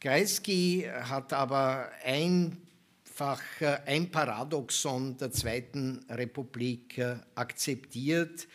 [0.00, 8.48] Kreisky hat aber einfach äh, ein Paradoxon der Zweiten Republik äh, akzeptiert,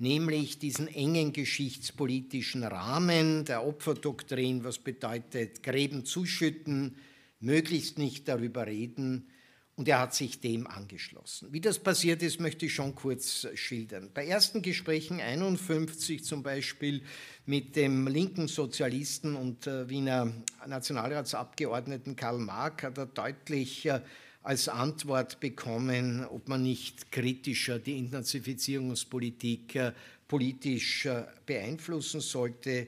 [0.00, 6.96] nämlich diesen engen geschichtspolitischen Rahmen der Opferdoktrin, was bedeutet Gräben zuschütten,
[7.38, 9.28] möglichst nicht darüber reden.
[9.76, 11.52] Und er hat sich dem angeschlossen.
[11.52, 14.10] Wie das passiert ist, möchte ich schon kurz schildern.
[14.12, 17.02] Bei ersten Gesprächen 51 zum Beispiel
[17.46, 20.32] mit dem linken Sozialisten und äh, Wiener
[20.66, 24.00] Nationalratsabgeordneten Karl Marx hat er deutlich äh,
[24.42, 29.92] als Antwort bekommen, ob man nicht kritischer die Intensifizierungspolitik äh,
[30.26, 32.86] politisch äh, beeinflussen sollte.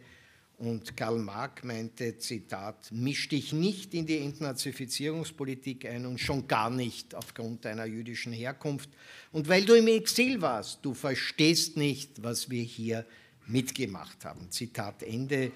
[0.59, 6.71] Und Karl Marx meinte, Zitat, misch dich nicht in die Entnazifizierungspolitik ein und schon gar
[6.71, 8.89] nicht aufgrund deiner jüdischen Herkunft.
[9.33, 13.05] Und weil du im Exil warst, du verstehst nicht, was wir hier
[13.47, 14.51] mitgemacht haben.
[14.51, 15.51] Zitat Ende.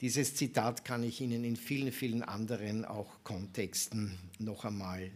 [0.00, 5.10] Dieses Zitat kann ich Ihnen in vielen, vielen anderen auch Kontexten noch einmal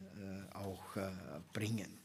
[0.55, 1.09] auch äh,
[1.53, 1.99] bringen.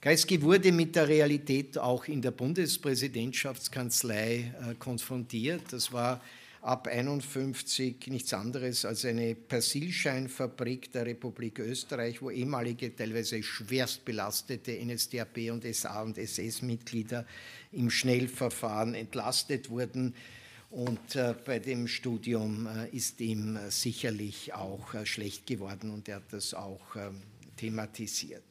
[0.00, 5.72] Kreisky wurde mit der Realität auch in der Bundespräsidentschaftskanzlei äh, konfrontiert.
[5.72, 6.20] Das war
[6.60, 14.72] ab 1951 nichts anderes als eine Persilscheinfabrik der Republik Österreich, wo ehemalige, teilweise schwerst belastete
[14.84, 17.26] NSDAP und SA und SS-Mitglieder
[17.72, 20.14] im Schnellverfahren entlastet wurden.
[20.70, 26.08] Und äh, bei dem Studium äh, ist ihm äh, sicherlich auch äh, schlecht geworden und
[26.08, 27.22] er hat das auch ähm,
[27.56, 28.44] thematisiert.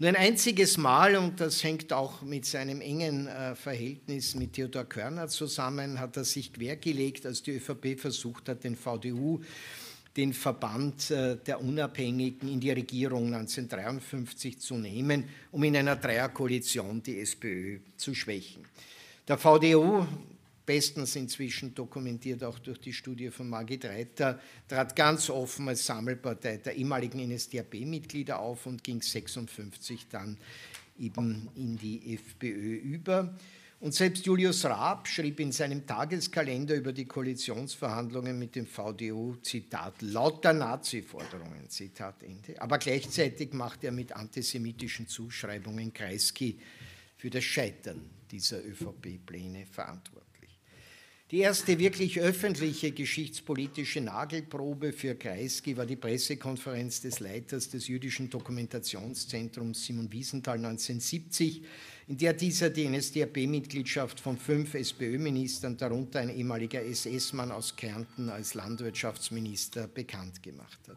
[0.00, 4.84] Nur ein einziges Mal, und das hängt auch mit seinem engen äh, Verhältnis mit Theodor
[4.84, 9.40] Körner zusammen, hat er sich quergelegt, als die ÖVP versucht hat, den VDU,
[10.16, 17.02] den Verband äh, der Unabhängigen, in die Regierung 1953 zu nehmen, um in einer Dreierkoalition
[17.02, 18.64] die SPÖ zu schwächen.
[19.26, 20.06] Der VDU
[20.68, 24.38] bestens inzwischen dokumentiert, auch durch die Studie von Margit Reiter,
[24.68, 30.36] trat ganz offen als Sammelpartei der ehemaligen NSDAP-Mitglieder auf und ging 56 dann
[30.98, 33.34] eben in die FPÖ über.
[33.80, 40.02] Und selbst Julius Raab schrieb in seinem Tageskalender über die Koalitionsverhandlungen mit dem VDU, Zitat,
[40.02, 42.60] lauter Nazi-Forderungen, Zitat Ende.
[42.60, 46.58] Aber gleichzeitig macht er mit antisemitischen Zuschreibungen Kreisky
[47.16, 50.27] für das Scheitern dieser ÖVP-Pläne verantwortlich.
[51.30, 58.30] Die erste wirklich öffentliche geschichtspolitische Nagelprobe für Kreisky war die Pressekonferenz des Leiters des jüdischen
[58.30, 61.62] Dokumentationszentrums Simon Wiesenthal 1970,
[62.06, 68.54] in der dieser die NSDAP-Mitgliedschaft von fünf SPÖ-Ministern, darunter ein ehemaliger SS-Mann aus Kärnten, als
[68.54, 70.96] Landwirtschaftsminister bekannt gemacht hat.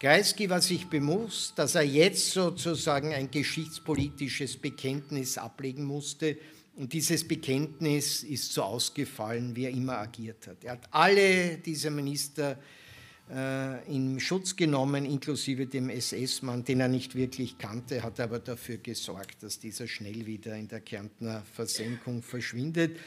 [0.00, 6.36] Kreisky war sich bewusst, dass er jetzt sozusagen ein geschichtspolitisches Bekenntnis ablegen musste,
[6.76, 10.62] und dieses Bekenntnis ist so ausgefallen, wie er immer agiert hat.
[10.62, 12.58] Er hat alle diese Minister
[13.30, 18.76] äh, in Schutz genommen, inklusive dem SS-Mann, den er nicht wirklich kannte, hat aber dafür
[18.76, 22.98] gesorgt, dass dieser schnell wieder in der Kärntner Versenkung verschwindet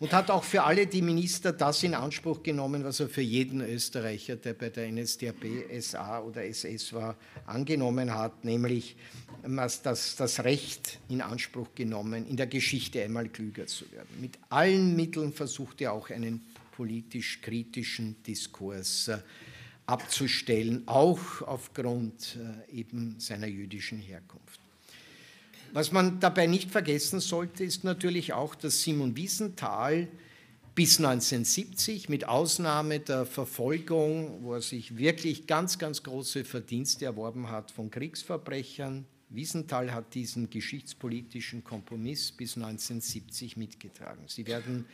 [0.00, 3.60] und hat auch für alle die Minister das in Anspruch genommen, was er für jeden
[3.60, 5.44] Österreicher, der bei der NSDAP,
[5.78, 8.96] SA oder SS war, angenommen hat, nämlich
[9.44, 14.08] das, das Recht in Anspruch genommen, in der Geschichte einmal klüger zu werden.
[14.20, 19.18] Mit allen Mitteln versucht er auch einen politisch kritischen Diskurs äh,
[19.84, 22.38] abzustellen, auch aufgrund
[22.70, 24.49] äh, eben seiner jüdischen Herkunft.
[25.72, 30.08] Was man dabei nicht vergessen sollte, ist natürlich auch, dass Simon Wiesenthal
[30.74, 37.50] bis 1970 mit Ausnahme der Verfolgung, wo er sich wirklich ganz, ganz große Verdienste erworben
[37.50, 44.24] hat von Kriegsverbrechern, Wiesenthal hat diesen geschichtspolitischen Kompromiss bis 1970 mitgetragen.
[44.26, 44.86] Sie werden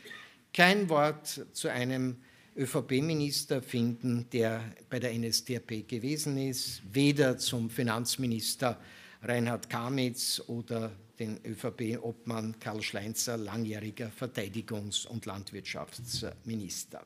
[0.52, 2.16] kein Wort zu einem
[2.54, 8.78] ÖVP-Minister finden, der bei der NSDAP gewesen ist, weder zum Finanzminister
[9.22, 17.04] Reinhard Kamitz oder den ÖVP-Obmann Karl Schleinzer, langjähriger Verteidigungs- und Landwirtschaftsminister,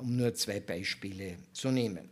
[0.00, 2.10] um nur zwei Beispiele zu nehmen.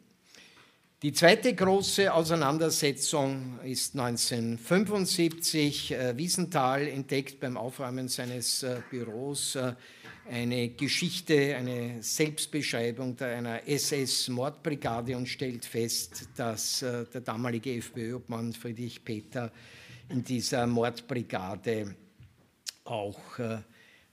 [1.03, 5.91] Die zweite große Auseinandersetzung ist 1975.
[5.91, 9.75] Äh, Wiesenthal entdeckt beim Aufräumen seines äh, Büros äh,
[10.31, 19.05] eine Geschichte, eine Selbstbeschreibung einer SS-Mordbrigade und stellt fest, dass äh, der damalige FPÖ-Obmann Friedrich
[19.05, 19.51] Peter
[20.09, 21.97] in dieser Mordbrigade
[22.85, 23.59] auch äh,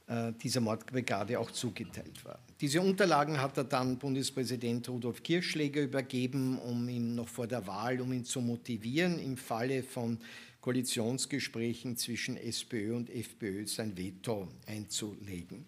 [0.10, 2.40] äh, dieser Mordbrigade auch zugeteilt war.
[2.60, 8.02] Diese Unterlagen hat er dann Bundespräsident Rudolf Kirchschläger übergeben, um ihn noch vor der Wahl,
[8.02, 10.18] um ihn zu motivieren, im Falle von
[10.62, 15.66] Koalitionsgesprächen zwischen SPÖ und FPÖ sein Veto einzulegen.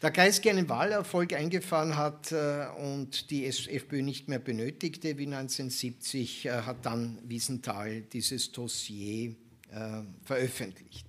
[0.00, 6.46] Da Kreisky einen Wahlerfolg eingefahren hat äh, und die FPÖ nicht mehr benötigte wie 1970,
[6.46, 9.34] äh, hat dann Wiesenthal dieses Dossier
[9.72, 11.04] äh, veröffentlicht.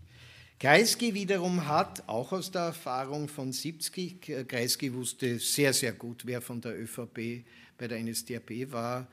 [0.60, 6.42] Kreisky wiederum hat, auch aus der Erfahrung von 70, Kreisky wusste sehr, sehr gut, wer
[6.42, 7.46] von der ÖVP
[7.78, 9.08] bei der NSDAP war,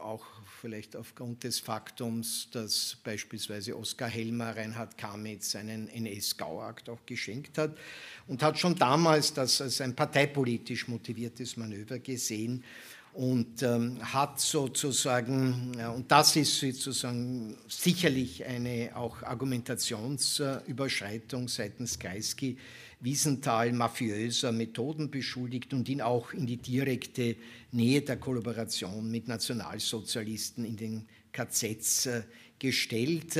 [0.00, 0.24] auch
[0.66, 7.78] vielleicht aufgrund des Faktums, dass beispielsweise Oskar Helmer Reinhard Kamitz einen NS-Gauakt auch geschenkt hat
[8.26, 12.64] und hat schon damals das als ein parteipolitisch motiviertes Manöver gesehen
[13.12, 22.58] und ähm, hat sozusagen, ja, und das ist sozusagen sicherlich eine auch Argumentationsüberschreitung seitens Kreisky,
[23.00, 27.36] Wiesenthal mafiöser Methoden beschuldigt und ihn auch in die direkte
[27.72, 32.22] Nähe der Kollaboration mit Nationalsozialisten in den KZs äh,
[32.58, 33.38] gestellt.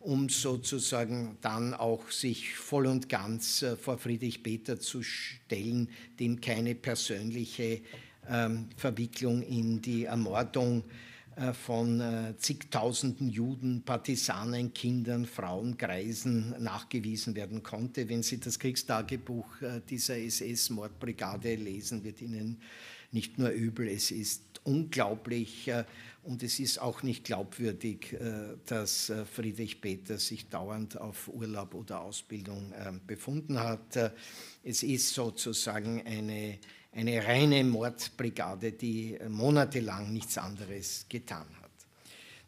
[0.00, 6.40] um sozusagen dann auch sich voll und ganz äh, vor Friedrich Peter zu stellen, dem
[6.40, 7.82] keine persönliche
[8.28, 11.09] ähm, Verwicklung in die Ermordung äh,
[11.52, 18.08] von äh, zigtausenden Juden, Partisanen, Kindern, Frauen, Greisen nachgewiesen werden konnte.
[18.08, 19.46] Wenn Sie das Kriegstagebuch
[19.88, 22.60] dieser SS-Mordbrigade lesen, wird Ihnen
[23.12, 25.70] nicht nur übel, es ist unglaublich
[26.22, 31.74] und es ist auch nicht glaubwürdig, äh, dass äh, Friedrich Peter sich dauernd auf Urlaub
[31.74, 33.96] oder Ausbildung ähm, befunden hat.
[33.96, 34.10] Äh,
[34.62, 36.58] es ist sozusagen eine,
[36.92, 41.70] eine reine Mordbrigade, die monatelang nichts anderes getan hat.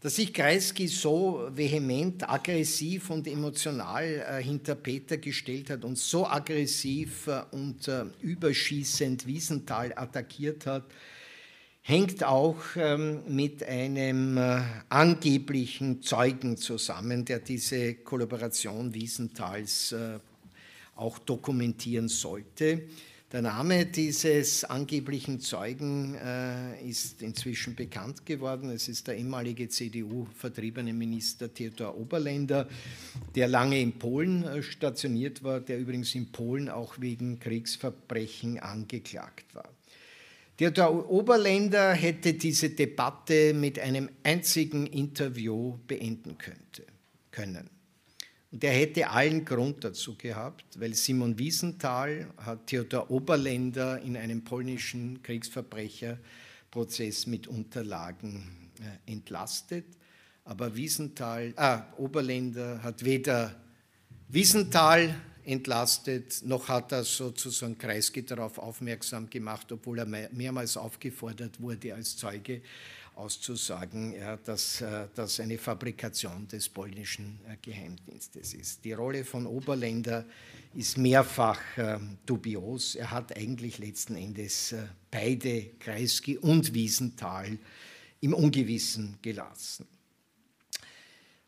[0.00, 7.30] Dass sich Kreisky so vehement, aggressiv und emotional hinter Peter gestellt hat und so aggressiv
[7.52, 7.88] und
[8.20, 10.84] überschießend Wiesenthal attackiert hat,
[11.82, 20.20] hängt auch ähm, mit einem äh, angeblichen Zeugen zusammen, der diese Kollaboration Wiesenthals äh,
[20.94, 22.82] auch dokumentieren sollte.
[23.32, 28.68] Der Name dieses angeblichen Zeugen äh, ist inzwischen bekannt geworden.
[28.68, 32.68] Es ist der ehemalige CDU-vertriebene Minister Theodor Oberländer,
[33.34, 39.54] der lange in Polen äh, stationiert war, der übrigens in Polen auch wegen Kriegsverbrechen angeklagt
[39.54, 39.70] war.
[40.58, 46.84] Der Oberländer hätte diese Debatte mit einem einzigen Interview beenden könnte,
[47.30, 47.70] können.
[48.52, 54.44] Und er hätte allen Grund dazu gehabt, weil Simon Wiesenthal hat Theodor Oberländer in einem
[54.44, 59.86] polnischen Kriegsverbrecherprozess mit Unterlagen äh, entlastet.
[60.44, 63.58] Aber Wiesenthal, ah, Oberländer hat weder
[64.28, 71.94] Wiesenthal entlastet, noch hat er sozusagen Kreisky darauf aufmerksam gemacht, obwohl er mehrmals aufgefordert wurde,
[71.94, 72.60] als Zeuge
[73.22, 78.84] auszusagen, ja, dass äh, das eine Fabrikation des polnischen äh, Geheimdienstes ist.
[78.84, 80.24] Die Rolle von Oberländer
[80.74, 82.96] ist mehrfach äh, dubios.
[82.96, 87.58] Er hat eigentlich letzten Endes äh, beide, Kreisky und Wiesenthal,
[88.20, 89.86] im Ungewissen gelassen.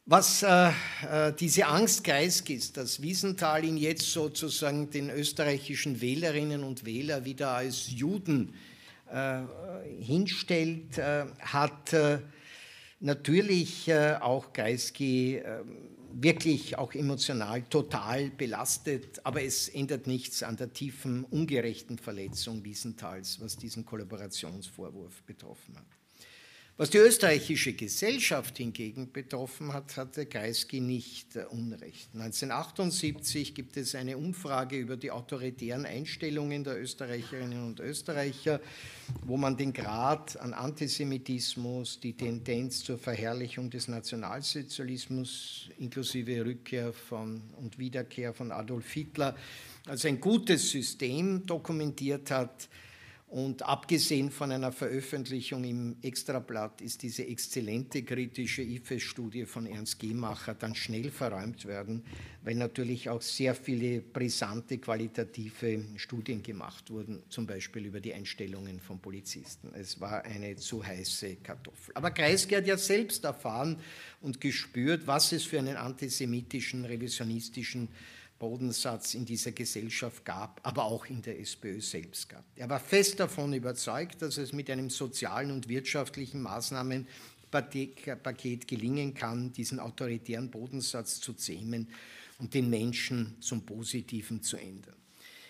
[0.06, 0.70] Was äh,
[1.10, 7.50] äh, diese Angst Kreiskis, dass Wiesenthal ihn jetzt sozusagen den österreichischen Wählerinnen und Wähler wieder
[7.50, 8.73] als Juden äh,
[9.98, 12.18] hinstellt, äh, hat äh,
[13.00, 15.42] natürlich äh, auch Kreisky
[16.16, 23.40] wirklich auch emotional total belastet, aber es ändert nichts an der tiefen, ungerechten Verletzung Wiesenthals,
[23.40, 26.03] was diesen Kollaborationsvorwurf betroffen hat.
[26.76, 32.08] Was die österreichische Gesellschaft hingegen betroffen hat, hatte Kreisky nicht äh, Unrecht.
[32.14, 38.60] 1978 gibt es eine Umfrage über die autoritären Einstellungen der Österreicherinnen und Österreicher,
[39.24, 47.40] wo man den Grad an Antisemitismus, die Tendenz zur Verherrlichung des Nationalsozialismus inklusive Rückkehr von,
[47.56, 49.36] und Wiederkehr von Adolf Hitler
[49.86, 52.68] als ein gutes System dokumentiert hat.
[53.34, 60.54] Und abgesehen von einer Veröffentlichung im Extrablatt ist diese exzellente kritische IFES-Studie von Ernst Gemacher
[60.54, 62.04] dann schnell verräumt werden,
[62.44, 68.78] weil natürlich auch sehr viele brisante qualitative Studien gemacht wurden, zum Beispiel über die Einstellungen
[68.78, 69.72] von Polizisten.
[69.74, 71.92] Es war eine zu heiße Kartoffel.
[71.96, 73.80] Aber Kreisky hat ja selbst erfahren
[74.20, 77.88] und gespürt, was es für einen antisemitischen, revisionistischen
[78.44, 82.44] Bodensatz in dieser Gesellschaft gab, aber auch in der SPÖ selbst gab.
[82.56, 89.50] Er war fest davon überzeugt, dass es mit einem sozialen und wirtschaftlichen Maßnahmenpaket gelingen kann,
[89.54, 91.88] diesen autoritären Bodensatz zu zähmen
[92.38, 94.96] und den Menschen zum Positiven zu ändern.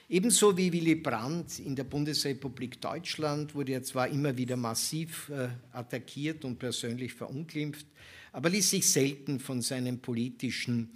[0.09, 5.49] Ebenso wie Willy Brandt in der Bundesrepublik Deutschland wurde er zwar immer wieder massiv äh,
[5.73, 7.89] attackiert und persönlich verunglimpft,
[8.31, 10.91] aber ließ sich selten von seinen politischen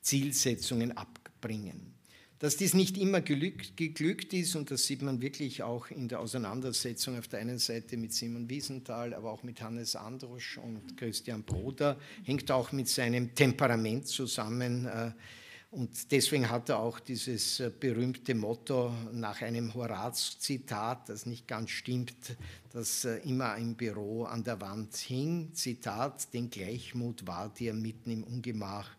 [0.00, 1.94] Zielsetzungen ab bringen.
[2.40, 6.20] Dass dies nicht immer geglückt, geglückt ist, und das sieht man wirklich auch in der
[6.20, 11.42] Auseinandersetzung auf der einen Seite mit Simon Wiesenthal, aber auch mit Hannes Androsch und Christian
[11.42, 14.86] Broder, hängt auch mit seinem Temperament zusammen.
[14.86, 15.12] Äh,
[15.72, 21.70] und deswegen hat er auch dieses äh, berühmte Motto nach einem Horaz-Zitat, das nicht ganz
[21.70, 22.36] stimmt,
[22.72, 25.50] das äh, immer im Büro an der Wand hing.
[25.52, 28.90] Zitat, den Gleichmut war dir mitten im Ungemach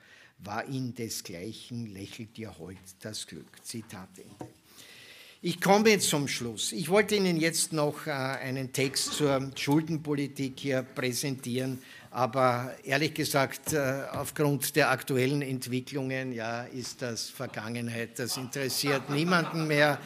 [0.44, 3.64] war ihn desgleichen, lächelt dir heut das Glück.
[3.64, 4.52] Zitat Ende.
[5.44, 6.72] Ich komme zum Schluss.
[6.72, 11.80] Ich wollte Ihnen jetzt noch äh, einen Text zur Schuldenpolitik hier präsentieren,
[12.12, 18.20] aber ehrlich gesagt, äh, aufgrund der aktuellen Entwicklungen ja, ist das Vergangenheit.
[18.20, 19.98] Das interessiert niemanden mehr.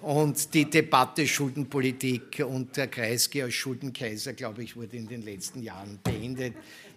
[0.00, 5.98] Und die Debatte Schuldenpolitik und der Kreisky Schuldenkaiser, glaube ich, wurde in den letzten Jahren
[6.04, 6.54] beendet.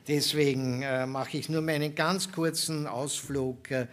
[0.08, 3.88] Deswegen äh, mache ich nur meinen ganz kurzen Ausflug äh,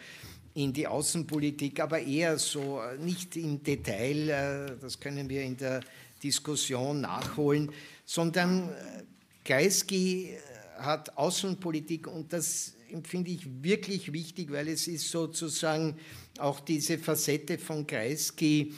[0.55, 5.57] in die Außenpolitik, aber eher so äh, nicht im Detail, äh, das können wir in
[5.57, 5.81] der
[6.23, 7.73] Diskussion nachholen,
[8.05, 9.03] sondern äh,
[9.45, 10.37] Kreisky
[10.79, 15.97] hat Außenpolitik und das empfinde ich wirklich wichtig, weil es ist sozusagen
[16.39, 18.73] auch diese Facette von Kreisky,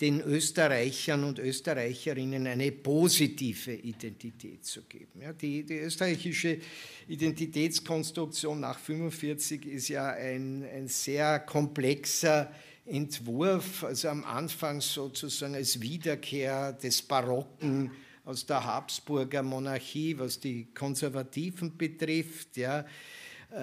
[0.00, 5.20] den Österreichern und Österreicherinnen eine positive Identität zu geben.
[5.20, 6.58] Ja, die, die, österreichische
[7.06, 12.50] Identitätskonstruktion nach 1945 ist ja ein, ein sehr komplexer
[12.86, 17.90] Entwurf, also am Anfang sozusagen als Wiederkehr des Barocken
[18.24, 22.86] aus der Habsburger Monarchie, was die Konservativen betrifft, ja,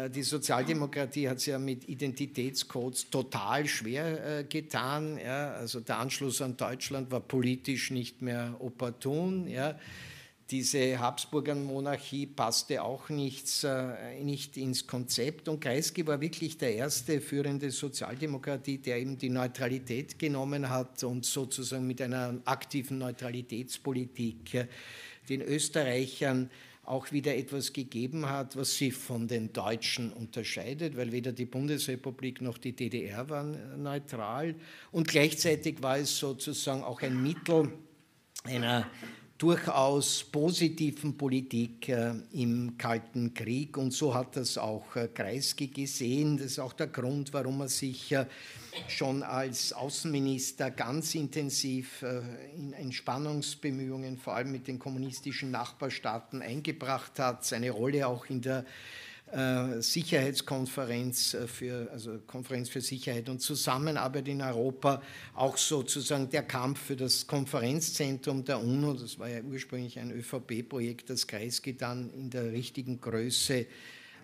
[0.10, 5.18] die Sozialdemokratie hat es ja mit Identitätscodes total schwer äh, getan.
[5.18, 5.54] Ja.
[5.54, 9.48] Also der Anschluss an Deutschland war politisch nicht mehr opportun.
[9.48, 9.80] Ja.
[10.50, 15.48] Diese Habsburger Monarchie passte auch nichts, äh, nicht ins Konzept.
[15.50, 21.26] Und Kreisky war wirklich der erste führende Sozialdemokratie, der eben die Neutralität genommen hat und
[21.26, 24.68] sozusagen mit einer aktiven Neutralitätspolitik
[25.30, 26.50] den Österreichern
[26.88, 32.42] auch wieder etwas gegeben hat, was sie von den Deutschen unterscheidet, weil weder die Bundesrepublik
[32.42, 34.56] noch die DDR waren neutral.
[34.92, 37.74] Und gleichzeitig war es sozusagen auch ein Mittel
[38.44, 38.90] einer
[39.38, 43.78] durchaus positiven Politik äh, im Kalten Krieg.
[43.78, 46.38] Und so hat das auch äh, Kreisky gesehen.
[46.38, 48.26] Das ist auch der Grund, warum er sich äh,
[48.88, 52.04] schon als Außenminister ganz intensiv
[52.56, 57.44] in Entspannungsbemühungen, vor allem mit den kommunistischen Nachbarstaaten, eingebracht hat.
[57.44, 58.66] Seine Rolle auch in der
[59.82, 65.02] Sicherheitskonferenz äh, für, also Konferenz für Sicherheit und Zusammenarbeit in Europa,
[65.36, 71.10] auch sozusagen der Kampf für das Konferenzzentrum der UNO, das war ja ursprünglich ein ÖVP-Projekt,
[71.10, 73.66] das Kreisky dann in der richtigen Größe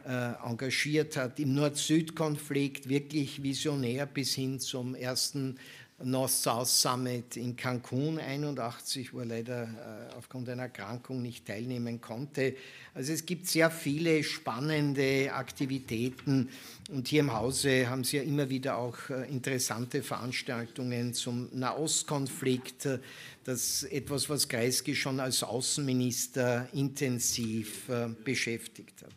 [0.06, 5.58] äh, engagiert hat, im Nord-Süd-Konflikt wirklich visionär bis hin zum ersten
[6.04, 12.56] North-South Summit in Cancun 81, wo er leider äh, aufgrund einer Erkrankung nicht teilnehmen konnte.
[12.94, 16.50] Also es gibt sehr viele spannende Aktivitäten
[16.92, 22.88] und hier im Hause haben Sie ja immer wieder auch äh, interessante Veranstaltungen zum Nahostkonflikt.
[23.44, 29.12] Das etwas, was Kreisky schon als Außenminister intensiv äh, beschäftigt hat.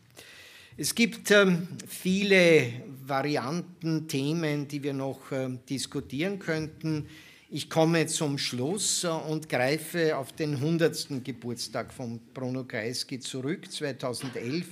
[0.79, 2.71] Es gibt ähm, viele
[3.07, 7.07] Varianten, Themen, die wir noch äh, diskutieren könnten.
[7.49, 11.25] Ich komme zum Schluss äh, und greife auf den 100.
[11.25, 14.67] Geburtstag von Bruno Kreisky zurück, 2011.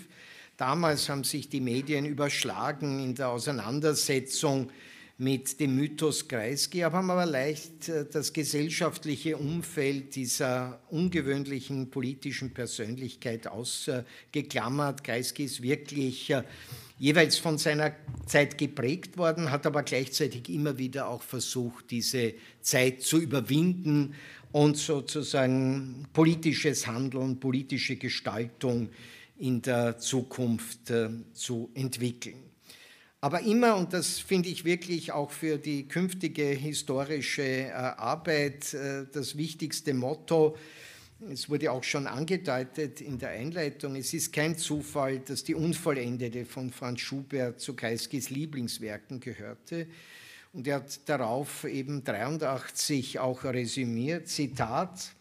[0.59, 4.71] Damals haben sich die Medien überschlagen in der Auseinandersetzung
[5.17, 12.53] mit dem Mythos Kreisky, aber haben aber leicht äh, das gesellschaftliche Umfeld dieser ungewöhnlichen politischen
[12.53, 15.05] Persönlichkeit ausgeklammert.
[15.05, 16.43] Kreisky ist wirklich äh,
[16.99, 17.95] jeweils von seiner
[18.27, 24.15] Zeit geprägt worden, hat aber gleichzeitig immer wieder auch versucht, diese Zeit zu überwinden
[24.51, 28.89] und sozusagen politisches Handeln, politische Gestaltung
[29.37, 32.54] in der Zukunft äh, zu entwickeln.
[33.25, 39.07] Aber immer, und das finde ich wirklich auch für die künftige historische äh, Arbeit äh,
[39.11, 40.59] das wichtigste Motto,
[41.33, 46.45] es wurde auch schon angedeutet in der Einleitung, es ist kein Zufall, dass die Unvollendete
[46.45, 49.87] von Franz Schubert zu Kreiskys Lieblingswerken gehörte.
[50.53, 55.15] Und er hat darauf eben 83 auch resümiert, Zitat,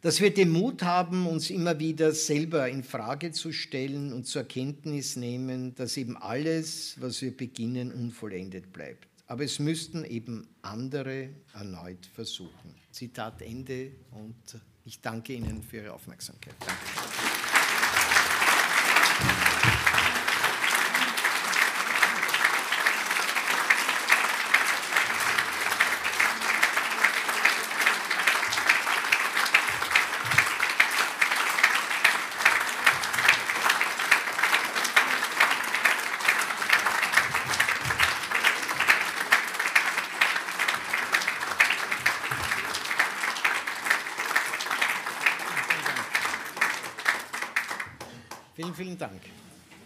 [0.00, 4.44] dass wir den Mut haben, uns immer wieder selber in Frage zu stellen und zur
[4.44, 9.08] Kenntnis nehmen, dass eben alles, was wir beginnen, unvollendet bleibt.
[9.26, 12.74] Aber es müssten eben andere erneut versuchen.
[12.92, 14.36] Zitat Ende und
[14.84, 16.54] ich danke Ihnen für Ihre Aufmerksamkeit.
[16.60, 16.97] Danke.
[48.78, 49.20] Vielen Dank.